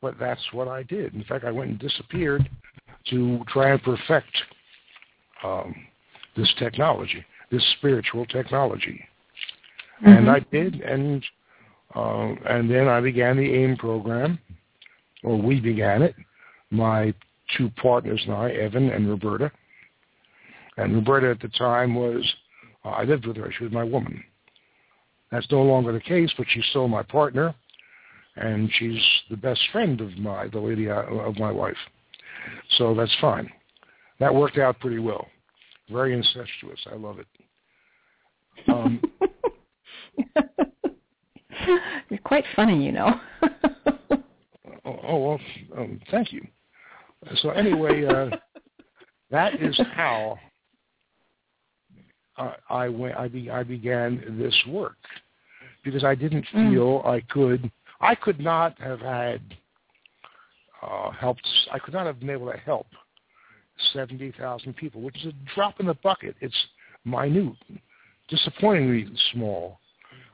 [0.00, 1.14] But that's what I did.
[1.14, 2.48] In fact, I went and disappeared
[3.10, 4.34] to try and perfect
[5.44, 5.74] um,
[6.36, 9.04] this technology, this spiritual technology.
[10.02, 10.12] Mm-hmm.
[10.12, 11.24] And I did, and
[11.96, 14.38] uh, and then I began the AIM program,
[15.24, 16.14] or we began it.
[16.70, 17.14] My
[17.56, 19.50] two partners and I, Evan and Roberta.
[20.76, 22.22] And Roberta at the time was,
[22.84, 23.50] uh, I lived with her.
[23.56, 24.22] She was my woman.
[25.32, 27.54] That's no longer the case, but she's still my partner,
[28.36, 31.76] and she's the best friend of my the lady uh, of my wife.
[32.76, 33.50] So that's fine.
[34.20, 35.26] That worked out pretty well.
[35.90, 36.80] Very incestuous.
[36.92, 37.26] I love it.
[38.68, 39.00] Um,
[42.10, 43.20] You're quite funny, you know.
[44.84, 45.40] oh, oh, well,
[45.76, 46.46] um, thank you.
[47.36, 48.30] So anyway, uh,
[49.30, 50.38] that is how
[52.38, 53.16] uh, I went.
[53.16, 54.96] I, be, I began this work
[55.84, 56.70] because I didn't mm.
[56.72, 57.06] feel mm.
[57.06, 57.70] I could.
[58.00, 59.40] I could not have had
[60.82, 61.46] uh, helped.
[61.72, 62.86] I could not have been able to help
[63.92, 66.36] seventy thousand people, which is a drop in the bucket.
[66.40, 66.54] It's
[67.04, 67.54] minute,
[68.28, 69.80] disappointingly small.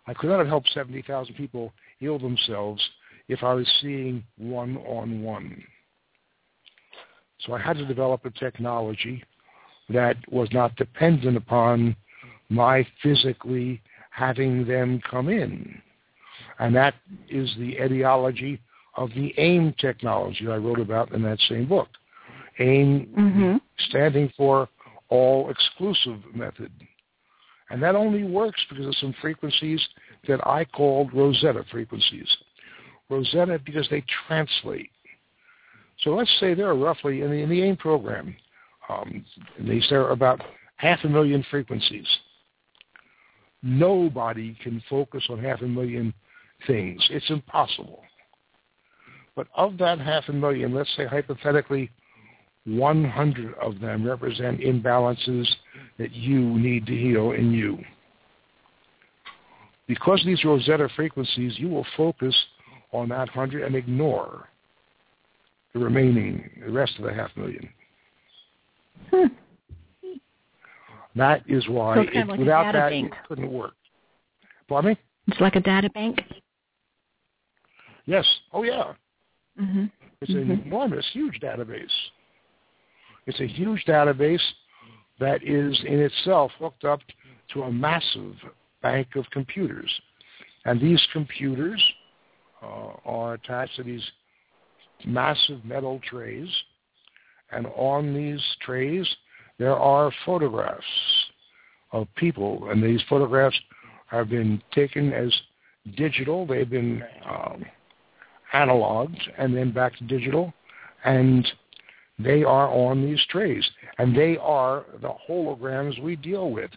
[0.06, 2.82] I could not have helped seventy thousand people heal themselves
[3.28, 5.62] if I was seeing one on one.
[7.40, 9.22] So I had to develop a technology
[9.88, 11.96] that was not dependent upon
[12.48, 15.80] my physically having them come in.
[16.58, 16.94] And that
[17.28, 18.60] is the etiology
[18.96, 21.88] of the AIM technology I wrote about in that same book.
[22.58, 23.56] AIM mm-hmm.
[23.88, 24.68] standing for
[25.08, 26.70] all exclusive method.
[27.72, 29.80] And that only works because of some frequencies
[30.28, 32.28] that I called Rosetta frequencies.
[33.08, 34.90] Rosetta because they translate.
[36.00, 38.36] So let's say there are roughly, in the, in the AIM program,
[38.90, 39.24] um,
[39.58, 40.42] there are about
[40.76, 42.06] half a million frequencies.
[43.62, 46.12] Nobody can focus on half a million
[46.66, 47.02] things.
[47.08, 48.02] It's impossible.
[49.34, 51.90] But of that half a million, let's say hypothetically
[52.64, 55.46] 100 of them represent imbalances
[55.98, 57.78] that you need to heal in you.
[59.88, 62.34] Because of these Rosetta frequencies, you will focus
[62.92, 64.48] on that 100 and ignore
[65.74, 67.68] the remaining, the rest of the half million.
[69.10, 69.26] Hmm.
[71.14, 73.12] That is why so it, like without that bank.
[73.12, 73.74] it couldn't work.
[74.68, 74.98] Pardon me?
[75.28, 76.22] It's like a data bank.
[78.06, 78.26] Yes.
[78.52, 78.94] Oh yeah.
[79.60, 79.84] Mm-hmm.
[80.20, 80.50] It's mm-hmm.
[80.50, 81.90] an enormous, huge database.
[83.26, 84.42] It's a huge database
[85.20, 87.00] that is in itself hooked up
[87.52, 88.34] to a massive
[88.82, 89.90] bank of computers.
[90.64, 91.82] And these computers
[92.62, 94.04] uh, are attached to these
[95.04, 96.48] massive metal trays,
[97.50, 99.08] and on these trays
[99.58, 100.84] there are photographs
[101.92, 103.58] of people, and these photographs
[104.06, 105.32] have been taken as
[105.96, 106.46] digital.
[106.46, 107.64] They've been um,
[108.54, 110.52] analoged and then back to digital,
[111.04, 111.46] and
[112.24, 116.70] they are on these trays, and they are the holograms we deal with.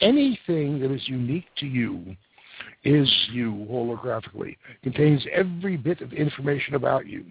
[0.00, 2.16] Anything that is unique to you
[2.84, 7.24] is you holographically, contains every bit of information about you.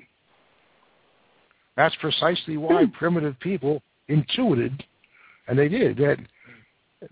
[1.75, 2.91] That's precisely why hmm.
[2.91, 4.83] primitive people intuited,
[5.47, 6.17] and they did, that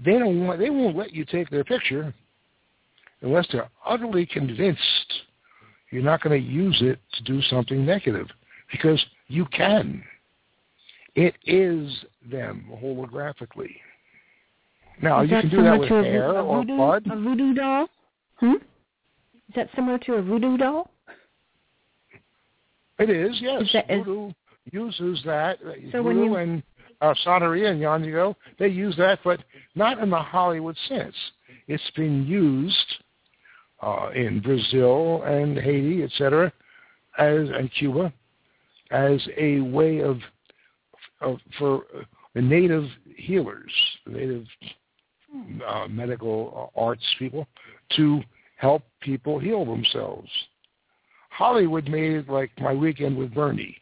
[0.04, 2.14] they don't want, they won't let you take their picture
[3.22, 5.14] unless they're utterly convinced
[5.92, 8.28] you're not going to use it to do something negative,
[8.72, 10.04] because you can.
[11.16, 11.92] It is
[12.30, 13.76] them holographically.
[15.02, 17.06] Now is you can do that with hair a, or blood.
[17.10, 17.88] A voodoo doll.
[18.36, 18.54] Hmm.
[18.54, 20.92] Is that similar to a voodoo doll?
[23.00, 23.62] It is, yes.
[23.64, 24.32] Is that, voodoo
[24.72, 25.58] uses that.
[25.92, 26.64] So voodoo you, and
[27.02, 29.40] uh, Santeria and Yandigo, they use that, but
[29.76, 31.16] not in the Hollywood sense.
[31.68, 32.76] It's been used
[33.82, 36.52] uh, in Brazil and Haiti, etc.,
[37.18, 38.14] as and Cuba,
[38.92, 40.18] as a way of,
[41.22, 42.04] of for uh,
[42.36, 43.72] the native healers,
[44.06, 44.46] the native
[45.68, 47.48] uh, medical uh, arts people,
[47.96, 48.22] to
[48.58, 50.30] help people heal themselves.
[51.30, 53.78] Hollywood made it like my weekend with Bernie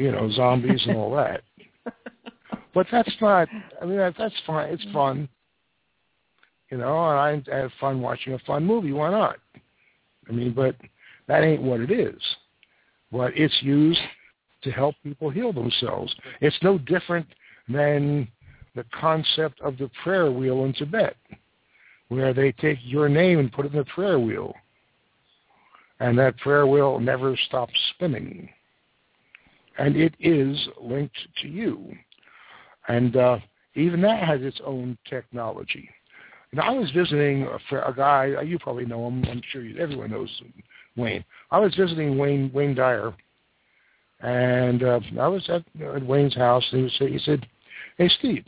[0.00, 1.42] you know, zombies and all that.
[2.72, 3.48] But that's not.
[3.82, 4.72] I mean, that, that's fine.
[4.72, 4.92] It's mm-hmm.
[4.92, 5.28] fun.
[6.70, 8.92] You know, and I, I have fun watching a fun movie.
[8.92, 9.38] Why not?
[10.28, 10.76] I mean, but
[11.26, 12.22] that ain't what it is.
[13.10, 13.98] But it's used
[14.62, 16.14] to help people heal themselves.
[16.40, 17.26] It's no different
[17.68, 18.28] than
[18.74, 21.16] the concept of the prayer wheel in Tibet,
[22.08, 24.54] where they take your name and put it in the prayer wheel.
[25.98, 28.48] And that prayer wheel never stops spinning.
[29.78, 31.94] And it is linked to you.
[32.88, 33.38] And uh,
[33.74, 35.88] even that has its own technology.
[36.52, 40.10] And I was visiting a, a guy, you probably know him, I'm sure you, everyone
[40.10, 40.42] knows
[40.96, 41.24] Wayne.
[41.50, 43.14] I was visiting Wayne Wayne Dyer,
[44.20, 47.46] and uh, I was at, at Wayne's house, and he, was, he said,
[47.96, 48.44] hey, Steve,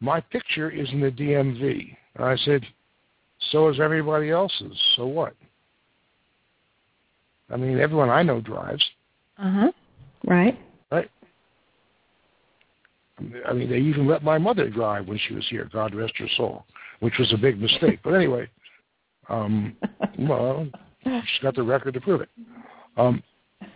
[0.00, 1.96] my picture is in the DMV.
[2.16, 2.64] And I said,
[3.50, 4.78] so is everybody else's.
[4.96, 5.34] So what?
[7.50, 8.84] I mean, everyone I know drives.
[9.38, 9.72] Uh-huh.
[10.26, 10.58] Right.
[10.90, 11.10] Right.
[13.46, 16.28] I mean, they even let my mother drive when she was here, God rest her
[16.36, 16.64] soul,
[17.00, 18.00] which was a big mistake.
[18.02, 18.48] But anyway,
[19.28, 19.76] um,
[20.18, 20.66] well,
[21.04, 22.28] she's got the record to prove it.
[22.96, 23.22] Um,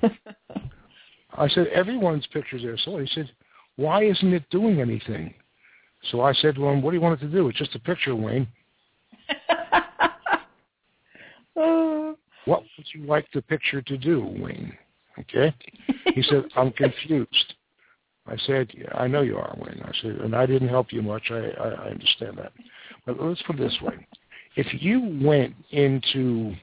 [1.33, 2.79] I said, everyone's picture's there.
[2.79, 3.31] So he said,
[3.77, 5.35] why isn't it doing anything?
[6.11, 7.49] So I said to him, what do you want it to do?
[7.49, 8.47] It's just a picture, Wayne.
[11.55, 14.73] what would you like the picture to do, Wayne?
[15.19, 15.55] Okay.
[16.15, 17.55] He said, I'm confused.
[18.27, 19.83] I said, yeah, I know you are, Wayne.
[19.85, 21.31] I said, and I didn't help you much.
[21.31, 22.53] I, I, I understand that.
[23.05, 23.95] But let's put it this way.
[24.57, 26.55] If you went into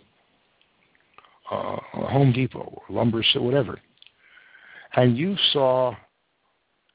[1.49, 3.80] uh, Home Depot or lumber, so whatever,
[4.96, 5.96] and you saw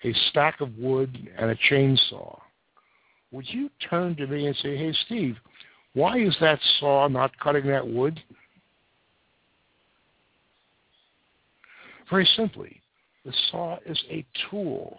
[0.05, 2.39] a stack of wood and a chainsaw,
[3.31, 5.37] would you turn to me and say, hey, Steve,
[5.95, 8.21] why is that saw not cutting that wood?
[12.09, 12.81] Very simply,
[13.25, 14.99] the saw is a tool.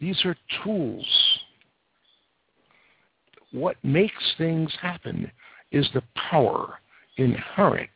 [0.00, 1.06] These are tools.
[3.52, 5.30] What makes things happen
[5.72, 6.78] is the power
[7.16, 7.90] inherent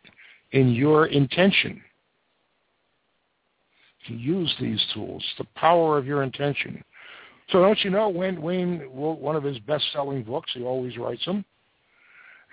[0.52, 1.82] in your intention
[4.06, 6.82] to use these tools, the power of your intention.
[7.50, 10.50] So don't you know, Wayne, Wayne wrote one of his best-selling books.
[10.54, 11.44] He always writes them.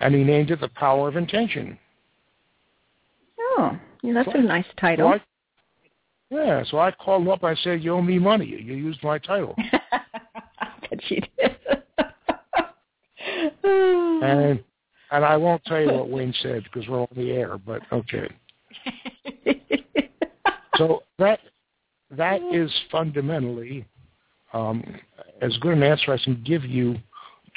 [0.00, 1.78] And he named it The Power of Intention.
[3.40, 5.10] Oh, yeah, that's so, a nice title.
[5.10, 7.44] So I, yeah, so I called him up.
[7.44, 8.46] I said, you owe me money.
[8.46, 9.54] You used my title.
[10.90, 11.56] but you did.
[13.64, 14.62] and
[15.12, 18.28] and I won't tell you what Wayne said because we're on the air, but okay.
[20.76, 21.40] So that
[22.10, 23.86] that is fundamentally
[24.52, 24.82] um,
[25.40, 26.96] as good an answer I can give you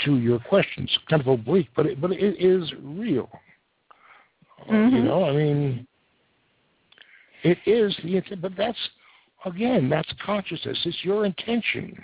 [0.05, 0.89] to your questions.
[1.09, 3.29] Kind of oblique, but it, but it is real.
[4.69, 4.95] Mm-hmm.
[4.95, 5.87] You know, I mean,
[7.43, 8.77] it is the intent, but that's
[9.45, 10.79] again, that's consciousness.
[10.85, 12.01] It's your intention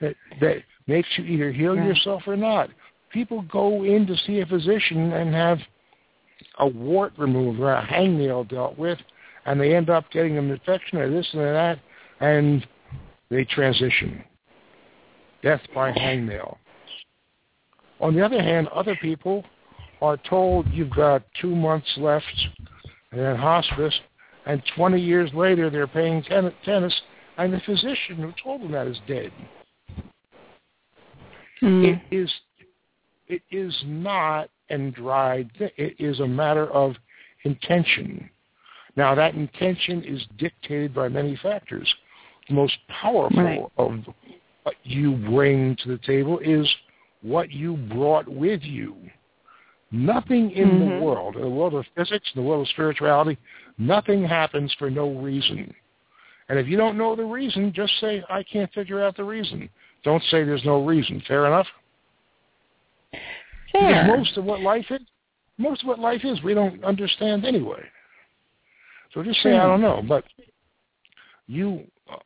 [0.00, 1.86] that that makes you either heal right.
[1.86, 2.70] yourself or not
[3.12, 5.58] people go in to see a physician and have
[6.58, 8.98] a wart removed or a hangnail dealt with,
[9.46, 11.78] and they end up getting an infection or this and that,
[12.20, 12.66] and
[13.30, 14.22] they transition.
[15.42, 16.56] Death by hangnail.
[18.00, 19.44] On the other hand, other people
[20.00, 22.48] are told you've got two months left
[23.12, 23.94] in hospice,
[24.46, 26.94] and 20 years later they're playing ten- tennis,
[27.38, 29.32] and the physician who told them that is dead.
[31.62, 32.00] Mm.
[32.10, 32.32] It is
[33.28, 35.50] it is not and dried.
[35.58, 36.96] It is a matter of
[37.44, 38.28] intention.
[38.96, 41.92] Now that intention is dictated by many factors.
[42.48, 43.66] The most powerful right.
[43.76, 44.00] of
[44.64, 46.68] what you bring to the table is
[47.22, 48.96] what you brought with you.
[49.90, 50.88] Nothing in mm-hmm.
[50.88, 53.38] the world, in the world of physics, in the world of spirituality,
[53.78, 55.74] nothing happens for no reason.
[56.48, 59.68] And if you don't know the reason, just say, I can't figure out the reason.
[60.02, 61.22] Don't say there's no reason.
[61.28, 61.66] Fair enough?
[63.10, 63.20] Fair.
[63.72, 65.00] Because most of what life is,
[65.58, 67.82] most of what life is, we don't understand anyway.
[69.12, 70.02] So just say I don't know.
[70.06, 70.24] But
[71.46, 72.16] you uh,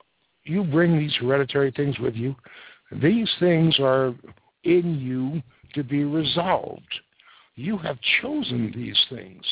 [0.45, 2.34] you bring these hereditary things with you.
[3.03, 4.14] These things are
[4.64, 5.43] in you
[5.74, 7.01] to be resolved.
[7.57, 9.45] You have chosen these things.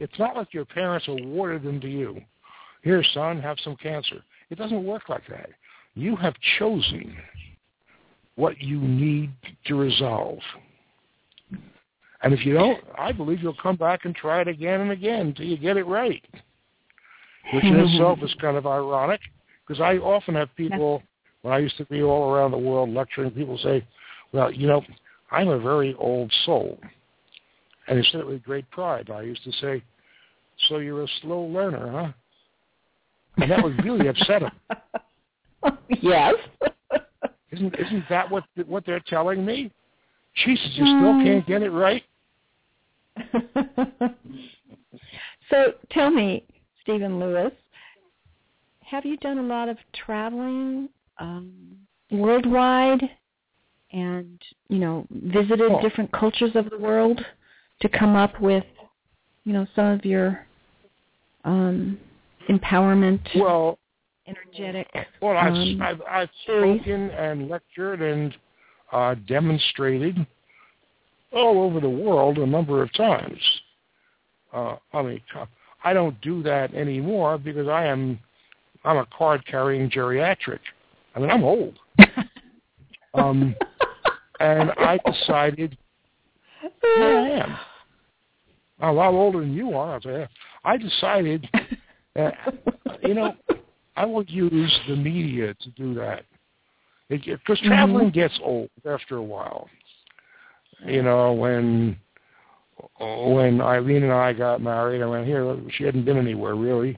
[0.00, 2.20] It's not like your parents awarded them to you.
[2.82, 4.22] Here, son, have some cancer.
[4.50, 5.50] It doesn't work like that.
[5.94, 7.16] You have chosen
[8.36, 9.32] what you need
[9.66, 10.38] to resolve.
[12.22, 15.28] And if you don't, I believe you'll come back and try it again and again
[15.28, 16.22] until you get it right.
[17.52, 19.20] Which in itself is kind of ironic
[19.66, 21.02] because I often have people,
[21.42, 23.86] when I used to be all around the world lecturing, people say,
[24.32, 24.82] well, you know,
[25.30, 26.78] I'm a very old soul.
[27.86, 29.10] And they said it with great pride.
[29.10, 29.82] I used to say,
[30.68, 32.12] so you're a slow learner, huh?
[33.38, 34.52] And that would really upset them.
[36.02, 36.34] Yes.
[37.50, 39.72] Isn't isn't that what what they're telling me?
[40.44, 41.24] Jesus, you still hmm.
[41.24, 42.02] can't get it right.
[45.50, 46.44] so tell me,
[46.82, 47.52] Stephen Lewis.
[48.84, 50.88] Have you done a lot of traveling
[51.18, 51.76] um,
[52.10, 53.02] worldwide
[53.92, 55.80] and, you know, visited Oh.
[55.80, 57.24] different cultures of the world
[57.80, 58.64] to come up with,
[59.44, 60.46] you know, some of your
[61.44, 61.98] um,
[62.48, 63.78] empowerment, Well,
[64.26, 64.88] energetic?
[65.20, 68.34] well, I've, um, I've, I've spoken and lectured and
[68.92, 70.26] uh, demonstrated
[71.32, 73.40] all over the world a number of times.
[74.52, 75.20] Uh, I mean,
[75.84, 78.18] I don't do that anymore because I am
[78.84, 80.60] I'm a card carrying geriatric.
[81.14, 81.78] I mean, I'm old.
[83.14, 83.56] Um,
[84.38, 85.76] and I decided
[86.62, 87.56] yeah, I am.
[88.80, 90.00] I'm a lot older than you are.
[90.64, 91.48] I decided,
[92.14, 92.34] that,
[93.02, 93.34] you know,
[93.96, 96.24] I will use the media to do that
[97.08, 99.68] because traveling gets old after a while.
[100.86, 101.98] You know, when
[103.00, 105.56] when Eileen and I got married, I went here.
[105.76, 106.96] She hadn't been anywhere really,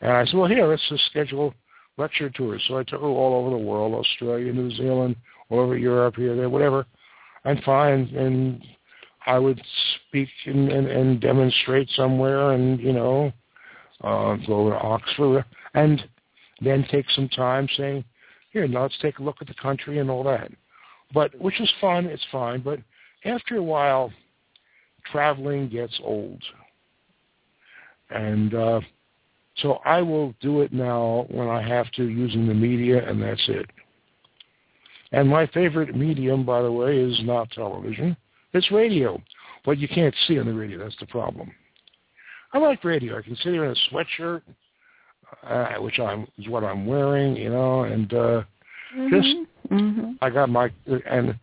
[0.00, 1.54] and I said, "Well, here, let's just schedule
[1.96, 5.16] lecture tours." So I took her all over the world: Australia, New Zealand,
[5.48, 6.86] all over Europe, here, there, whatever,
[7.44, 8.62] and fine, and
[9.26, 9.60] I would
[10.08, 13.32] speak and, and, and demonstrate somewhere, and you know,
[14.02, 15.44] uh, go to Oxford,
[15.74, 16.06] and
[16.60, 18.04] then take some time saying,
[18.50, 20.52] "Here, now let's take a look at the country and all that."
[21.14, 22.60] But which is fun, it's fine.
[22.60, 22.80] But
[23.26, 24.12] after a while,
[25.10, 26.42] traveling gets old,
[28.10, 28.80] and uh,
[29.58, 33.44] so I will do it now when I have to using the media, and that's
[33.48, 33.66] it.
[35.12, 38.16] And my favorite medium, by the way, is not television.
[38.52, 39.20] It's radio.
[39.64, 40.78] But you can't see on the radio.
[40.78, 41.50] That's the problem.
[42.52, 43.18] I like radio.
[43.18, 44.42] I can sit here in a sweatshirt,
[45.42, 48.42] uh, which I'm is what I'm wearing, you know, and uh,
[49.10, 49.28] just
[49.68, 50.70] hmm I got my
[51.06, 51.38] and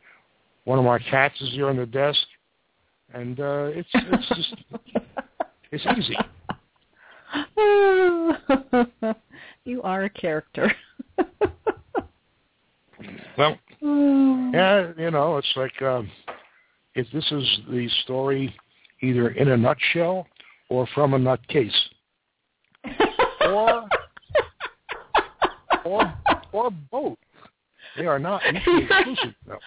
[0.66, 2.20] one of my cats is here on the desk,
[3.14, 4.56] and uh, it's it's just
[5.72, 6.18] it's easy.
[9.66, 10.72] you are a character.
[13.38, 16.10] Well, yeah, you know, it's like um,
[16.96, 18.54] if this is the story
[19.02, 20.28] either in a nutshell
[20.70, 21.72] or from a nutcase,
[23.42, 23.88] or
[25.86, 26.14] or
[26.52, 27.18] or both.
[27.98, 29.36] They are not mutually exclusive.
[29.48, 29.58] No.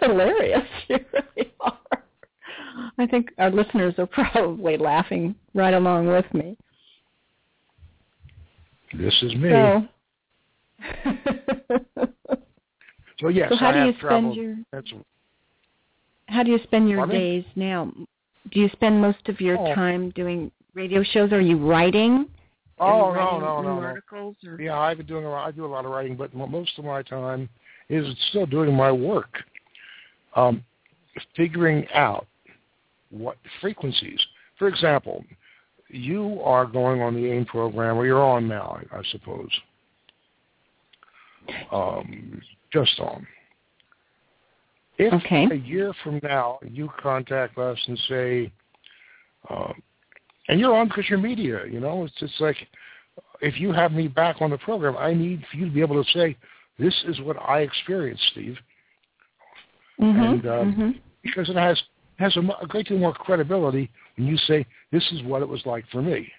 [0.00, 0.62] You're hilarious.
[0.88, 1.78] You really are.
[2.98, 6.56] I think our listeners are probably laughing right along with me.
[8.94, 9.50] This is me.
[9.50, 9.82] So,
[13.20, 14.36] So yes, so how I do have you spend traveled.
[14.36, 14.90] your That's
[16.28, 17.92] how do you spend your Pardon days now?
[18.50, 19.74] Do you spend most of your Oh.
[19.74, 21.32] time doing radio shows?
[21.32, 22.26] Are you writing?
[22.78, 23.86] Are you oh no writing no no no.
[23.86, 25.46] articles or Yeah, I've been doing a lot.
[25.46, 27.48] I do a lot of writing, but most of my time
[27.90, 29.42] is still doing my work,
[30.34, 30.64] um,
[31.36, 32.26] figuring out
[33.10, 34.20] what frequencies.
[34.58, 35.24] For example,
[35.88, 39.50] you are going on the AIM program, or you're on now, I, I suppose.
[41.72, 42.40] Um,
[42.72, 43.26] just on.
[44.98, 45.48] If Okay.
[45.50, 48.52] a year from now you contact us and say,
[49.48, 49.82] um,
[50.48, 52.56] and you're on because you're media, you know, it's just like
[53.40, 56.02] if you have me back on the program, I need for you to be able
[56.02, 56.36] to say,
[56.78, 58.58] this is what I experienced, Steve,
[60.00, 61.00] Mhm, and, um, mhm.
[61.22, 61.80] because it has
[62.18, 65.64] has a, a great deal more credibility when you say, this is what it was
[65.64, 66.30] like for me,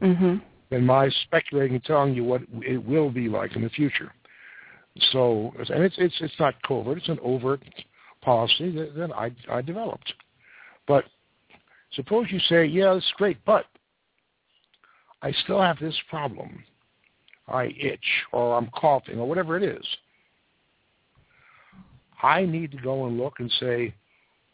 [0.00, 0.40] Mhm.
[0.70, 4.12] than my speculating and telling you what it will be like in the future.
[5.12, 7.62] So, and it's it's it's not covert; it's an overt
[8.20, 10.12] policy that, that I I developed.
[10.86, 11.04] But
[11.92, 13.66] suppose you say, yeah, that's great, but
[15.22, 16.64] I still have this problem.
[17.48, 19.84] I itch, or I'm coughing, or whatever it is.
[22.22, 23.94] I need to go and look and say,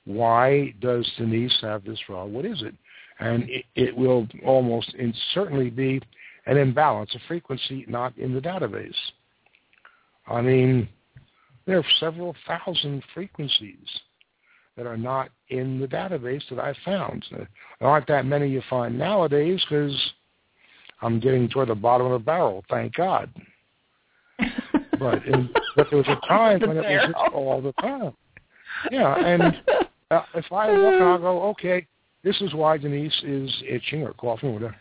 [0.04, 2.32] why does Denise have this problem?
[2.32, 2.74] What is it?
[3.20, 4.94] And it, it will almost
[5.34, 6.00] certainly be
[6.46, 8.94] an imbalance, a frequency not in the database.
[10.26, 10.88] I mean,
[11.66, 13.86] there are several thousand frequencies
[14.76, 17.24] that are not in the database that I found.
[17.30, 17.48] There
[17.80, 19.94] aren't that many you find nowadays because
[21.02, 23.30] I'm getting toward the bottom of the barrel, thank God.
[24.98, 28.12] But in, but there was a time The when it was all the time.
[28.90, 29.42] Yeah, and
[30.10, 31.86] uh, if I look and I'll go, okay,
[32.22, 34.76] this is why Denise is itching or coughing or whatever,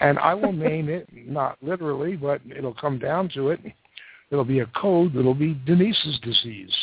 [0.00, 3.60] and I will name it, not literally, but it'll come down to it.
[4.30, 6.74] It'll be a code that'll be Denise's disease,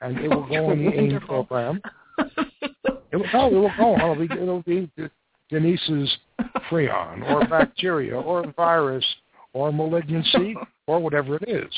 [0.00, 1.80] and it will go in the AIM program.
[3.12, 3.96] It will, no, it will go.
[3.96, 4.90] It'll be, it'll be
[5.48, 6.18] Denise's
[6.68, 9.04] prion or bacteria or virus
[9.56, 10.54] or malignancy
[10.86, 11.72] or whatever it is.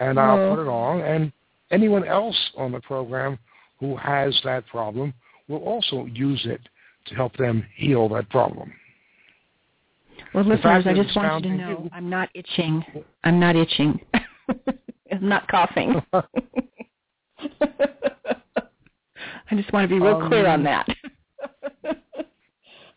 [0.00, 1.00] And I'll put it on.
[1.00, 1.32] And
[1.70, 3.38] anyone else on the program
[3.80, 5.14] who has that problem
[5.48, 6.60] will also use it
[7.06, 8.70] to help them heal that problem.
[10.34, 12.84] Well, listeners, I just want you to know I'm not itching.
[13.24, 13.98] I'm not itching.
[15.10, 16.02] I'm not coughing.
[16.12, 16.26] I
[19.54, 20.86] just want to be real um, clear on that.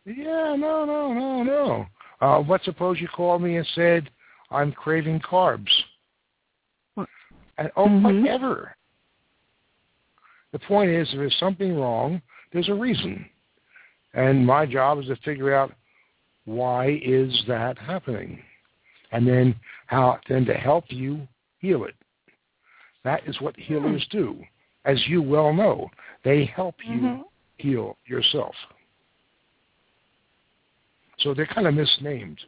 [0.06, 1.86] yeah, no, no, no, no.
[2.20, 4.10] Uh, what suppose you called me and said,
[4.50, 5.68] I'm craving carbs?
[7.58, 8.22] And, oh, mm-hmm.
[8.22, 8.76] whatever.
[10.52, 12.22] The point is, if there's something wrong,
[12.54, 13.26] there's a reason.
[14.14, 15.74] And my job is to figure out
[16.46, 18.42] why is that happening?
[19.12, 19.56] And then
[19.88, 21.28] how then to help you
[21.60, 21.96] heal it.
[23.04, 24.18] That is what healers hmm.
[24.18, 24.44] do.
[24.86, 25.90] As you well know,
[26.24, 27.22] they help you mm-hmm.
[27.58, 28.56] heal yourself.
[31.20, 32.40] So they're kind of misnamed.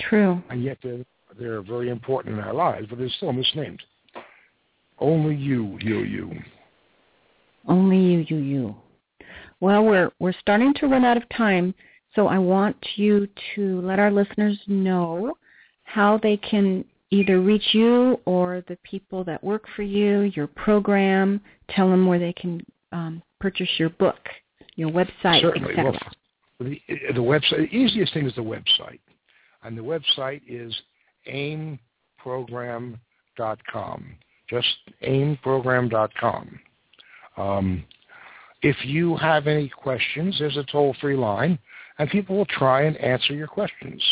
[0.00, 0.42] True.
[0.50, 1.04] And yet they're,
[1.38, 3.82] they're very important in our lives, but they're still misnamed.
[4.98, 6.32] Only you heal you.
[7.66, 8.76] Only you, you, you.
[9.60, 11.74] Well, we're we're starting to run out of time,
[12.14, 15.36] so I want you to let our listeners know
[15.84, 21.40] how they can either reach you or the people that work for you, your program.
[21.70, 24.18] Tell them where they can um, purchase your book,
[24.76, 25.74] your website, Certainly.
[25.76, 25.96] Well,
[26.64, 26.80] the,
[27.20, 29.00] website, the easiest thing is the website,
[29.62, 30.74] and the website is
[31.30, 32.98] aimprogram.com.
[34.48, 34.68] Just
[35.02, 36.60] aimprogram.com.
[37.36, 37.84] Um,
[38.62, 41.58] if you have any questions, there's a toll-free line,
[41.98, 44.02] and people will try and answer your questions.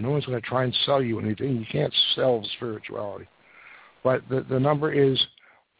[0.00, 1.56] No one's going to try and sell you anything.
[1.56, 3.26] You can't sell spirituality.
[4.04, 5.18] But the, the number is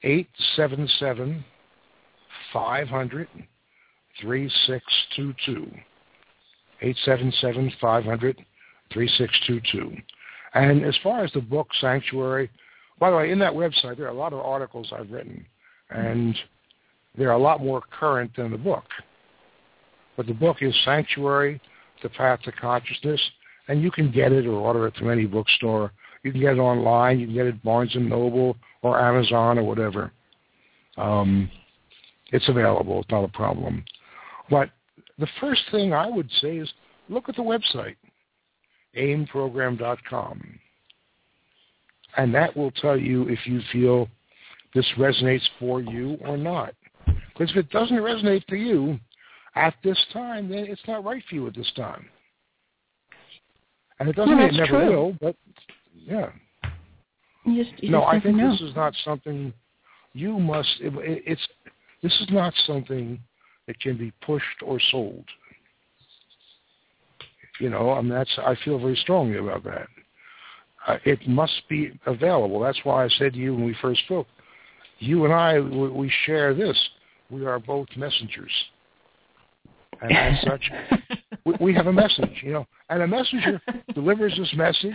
[0.03, 1.45] 877
[2.53, 3.29] 500
[4.21, 5.71] 3622.
[6.81, 8.45] 877 500
[8.93, 9.97] 3622.
[10.55, 12.51] And as far as the book Sanctuary,
[12.99, 15.45] by the way, in that website, there are a lot of articles I've written,
[15.91, 16.37] and
[17.17, 18.85] they're a lot more current than the book.
[20.17, 21.61] But the book is Sanctuary,
[22.03, 23.21] The Path to Consciousness,
[23.69, 25.93] and you can get it or order it from any bookstore.
[26.23, 27.21] You can get it online.
[27.21, 30.11] You can get it Barnes & Noble or Amazon or whatever.
[30.97, 31.51] Um,
[32.33, 33.01] it's available.
[33.01, 33.85] It's not a problem.
[34.51, 34.71] But
[35.19, 36.73] the first thing I would say is
[37.09, 37.97] look at the website,
[38.97, 40.59] aimprogram.com.
[42.17, 44.09] And that will tell you if you feel
[44.75, 46.75] this resonates for you or not.
[47.07, 48.99] Because if it doesn't resonate for you
[49.55, 52.07] at this time, then it's not right for you at this time.
[54.01, 54.91] And it doesn't mean it never true.
[54.91, 55.37] will, but
[55.95, 56.31] yeah.
[57.45, 58.53] You just, you no, I think know.
[58.53, 59.53] this is not something
[60.13, 60.69] you must.
[60.81, 61.49] It, it's
[62.03, 63.19] this is not something
[63.69, 65.25] that can be pushed or sold.
[67.61, 69.87] You know, I mean that's I feel very strongly about that.
[70.87, 72.61] Uh, it must be available.
[72.61, 74.27] That's why I said to you when we first spoke,
[74.99, 76.77] you and I we share this.
[77.31, 78.53] We are both messengers,
[80.01, 80.71] and as such,
[81.45, 82.43] we, we have a message.
[82.43, 83.61] You know, and a messenger
[83.95, 84.95] delivers this message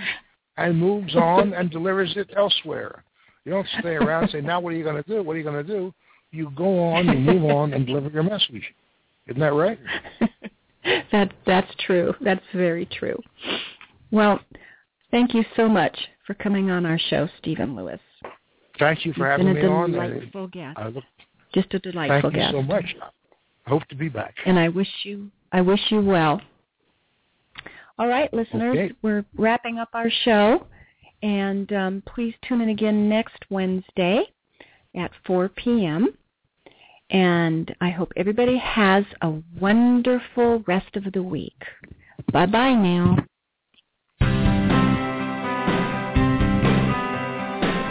[0.58, 3.04] and moves on and delivers it elsewhere.
[3.46, 5.22] You don't stay around and say, "Now what are you going to do?
[5.22, 5.94] What are you going to do?"
[6.34, 8.64] You go on and move on and deliver your message.
[9.28, 9.78] Isn't that right?
[11.12, 12.16] that that's true.
[12.22, 13.22] That's very true.
[14.10, 14.40] Well,
[15.12, 18.00] thank you so much for coming on our show, Stephen Lewis.
[18.80, 19.92] Thank you for You've having me a on.
[19.92, 20.80] Delightful guest.
[20.96, 21.04] Look,
[21.54, 22.52] Just a delightful thank guest.
[22.52, 22.96] Thank you so much.
[23.68, 24.34] I hope to be back.
[24.48, 26.42] And I wish you I wish you well.
[28.00, 28.92] All right, listeners, okay.
[29.04, 30.66] we're wrapping up our show,
[31.22, 34.24] and um, please tune in again next Wednesday
[34.96, 36.18] at 4 p.m.
[37.14, 41.62] And I hope everybody has a wonderful rest of the week.
[42.32, 43.18] Bye-bye now.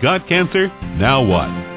[0.00, 0.68] Got Cancer?
[0.98, 1.73] Now What?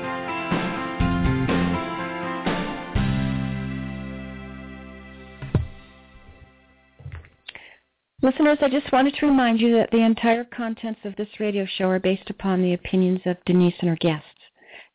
[8.23, 11.85] Listeners, I just wanted to remind you that the entire contents of this radio show
[11.85, 14.25] are based upon the opinions of Denise and her guests.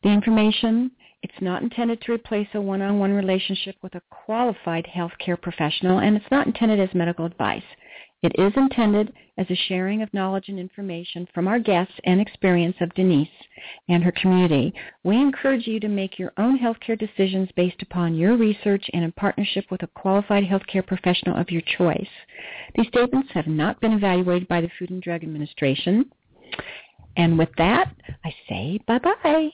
[0.03, 5.99] The information It's not intended to replace a one-on-one relationship with a qualified healthcare professional,
[5.99, 7.63] and it's not intended as medical advice.
[8.23, 12.77] It is intended as a sharing of knowledge and information from our guests and experience
[12.79, 13.27] of Denise
[13.89, 14.73] and her community.
[15.03, 19.11] We encourage you to make your own healthcare decisions based upon your research and in
[19.11, 22.07] partnership with a qualified healthcare professional of your choice.
[22.75, 26.09] These statements have not been evaluated by the Food and Drug Administration.
[27.17, 27.93] And with that,
[28.23, 29.49] I say bye-bye.